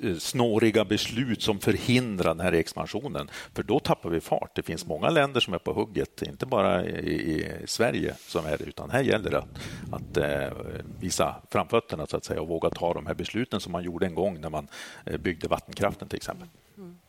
eh, 0.04 0.16
snåriga 0.18 0.86
beslut 0.86 1.42
som 1.42 1.60
förhindrar 1.60 2.36
den 2.36 2.40
här 2.40 2.54
expansionen, 2.54 3.30
för 3.54 3.64
då 3.64 3.80
tappar 3.80 4.10
vi 4.10 4.20
fart. 4.20 4.56
Det 4.56 4.64
finns 4.64 4.86
många 4.86 5.10
länder 5.10 5.40
som 5.40 5.54
är 5.54 5.58
på 5.58 5.74
hugget, 5.74 6.22
inte 6.22 6.46
bara 6.46 6.86
i, 6.86 7.12
i 7.12 7.52
Sverige 7.66 8.16
som 8.28 8.46
är 8.46 8.58
det, 8.58 8.64
utan 8.64 8.90
här 8.90 9.02
gäller 9.02 9.32
det 9.32 9.38
att, 9.38 9.60
att 9.92 10.18
eh, 10.18 10.58
visa 11.00 11.36
framfötterna 11.52 12.08
så 12.08 12.18
att 12.18 12.26
säga 12.26 12.42
och 12.42 12.48
våga 12.48 12.70
ta 12.70 12.94
de 12.94 13.06
här 13.06 13.14
besluten 13.14 13.60
som 13.60 13.72
man 13.72 13.84
gjorde 13.84 14.06
en 14.06 14.16
gång 14.16 14.42
när 14.42 14.50
man 14.50 14.68
eh, 15.06 15.18
byggde 15.18 15.48
vattenkraften 15.48 16.08
till 16.08 16.18
exempel. 16.18 16.29
Mm. 16.78 17.00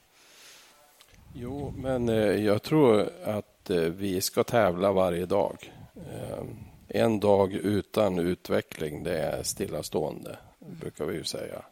Jo, 1.35 1.75
men 1.77 2.09
eh, 2.09 2.45
jag 2.45 2.63
tror 2.63 3.09
att 3.25 3.71
eh, 3.71 3.77
vi 3.77 4.21
ska 4.21 4.45
tävla 4.45 4.93
varje 4.93 5.27
dag. 5.27 5.73
Eh, 5.97 6.45
en 6.89 7.21
dag 7.21 7.53
utan 7.53 8.19
utveckling, 8.19 9.03
det 9.03 9.19
är 9.19 9.43
stillastående, 9.43 10.37
brukar 10.59 11.05
vi 11.05 11.17
ju 11.17 11.25
säga. 11.25 11.63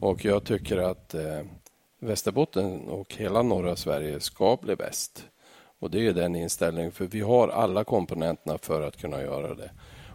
Och 0.00 0.24
jag 0.24 0.44
tycker 0.44 0.78
att 0.78 1.14
Västerbotten 1.98 2.88
och 2.88 3.14
hela 3.14 3.42
norra 3.42 3.76
Sverige 3.76 4.20
ska 4.20 4.58
bli 4.62 4.76
bäst. 4.76 5.24
Och 5.78 5.90
det 5.90 6.06
är 6.06 6.12
den 6.12 6.36
inställningen, 6.36 6.92
för 6.92 7.06
vi 7.06 7.20
har 7.20 7.48
alla 7.48 7.84
komponenterna 7.84 8.58
för 8.58 8.82
att 8.82 8.96
kunna 8.96 9.22
göra 9.22 9.54
det. 9.54 9.70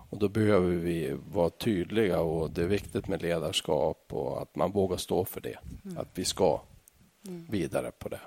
Och 0.10 0.17
Då 0.17 0.30
behöver 0.30 0.76
vi 0.76 1.17
vara 1.32 1.50
tydliga 1.50 2.19
och 2.19 2.52
det 2.52 2.62
är 2.62 2.67
viktigt 2.67 3.08
med 3.08 3.22
ledarskap 3.22 4.06
och 4.10 4.41
att 4.41 4.56
man 4.56 4.72
vågar 4.72 4.98
stå 4.98 5.26
för 5.26 5.41
det. 5.41 5.58
Mm. 5.86 5.98
Att 5.98 6.10
vi 6.13 6.26
ska 6.26 6.62
vidare 7.50 7.91
på 7.91 8.10
det. 8.10 8.19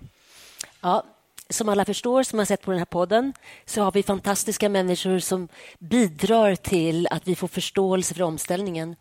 Ja, 0.81 1.05
som 1.49 1.69
alla 1.69 1.85
förstår, 1.85 2.23
som 2.23 2.39
har 2.39 2.47
sett 2.47 2.63
på 2.63 2.71
den 2.71 2.79
här 2.79 2.85
podden, 2.85 3.33
så 3.65 3.83
har 3.83 3.93
vi 3.93 4.03
fantastiska 4.03 4.69
människor 4.69 5.19
som 5.19 5.49
bidrar 5.79 6.55
till 6.57 7.07
att 7.11 7.29
vi 7.29 7.35
får 7.35 7.49
förståelse 7.49 8.15
för 8.15 8.23
omställningen. 8.23 8.97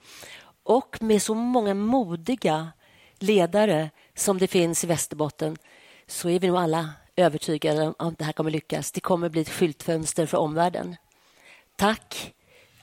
Och 0.63 1.02
med 1.02 1.22
så 1.22 1.36
många 1.36 1.74
modiga 1.74 2.72
ledare 3.20 3.89
som 4.15 4.38
det 4.38 4.48
finns 4.48 4.84
i 4.84 4.88
Västerbotten 4.88 5.58
så 6.08 6.30
är 6.30 6.39
vi 6.39 6.48
nog 6.48 6.58
alla 6.58 6.89
övertygade 7.15 7.88
om 7.88 7.96
att 7.98 8.17
det 8.17 8.24
här 8.26 8.34
kommer 8.34 8.52
lyckas. 8.52 8.91
Det 8.91 9.00
kommer 9.00 9.30
bli 9.30 9.41
ett 9.41 9.50
skyltfönster 9.50 10.26
för 10.26 10.38
omvärlden. 10.38 10.96
Tack 11.76 12.34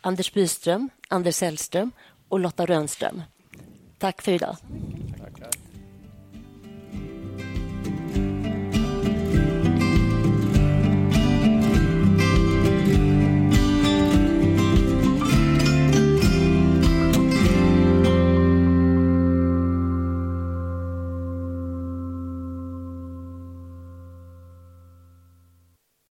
Anders 0.00 0.32
Byström, 0.32 0.90
Anders 1.08 1.34
Sällström 1.34 1.90
och 2.28 2.40
Lotta 2.40 2.66
Rönnström. 2.66 3.22
Tack 3.98 4.22
för 4.22 4.32
idag. 4.32 4.56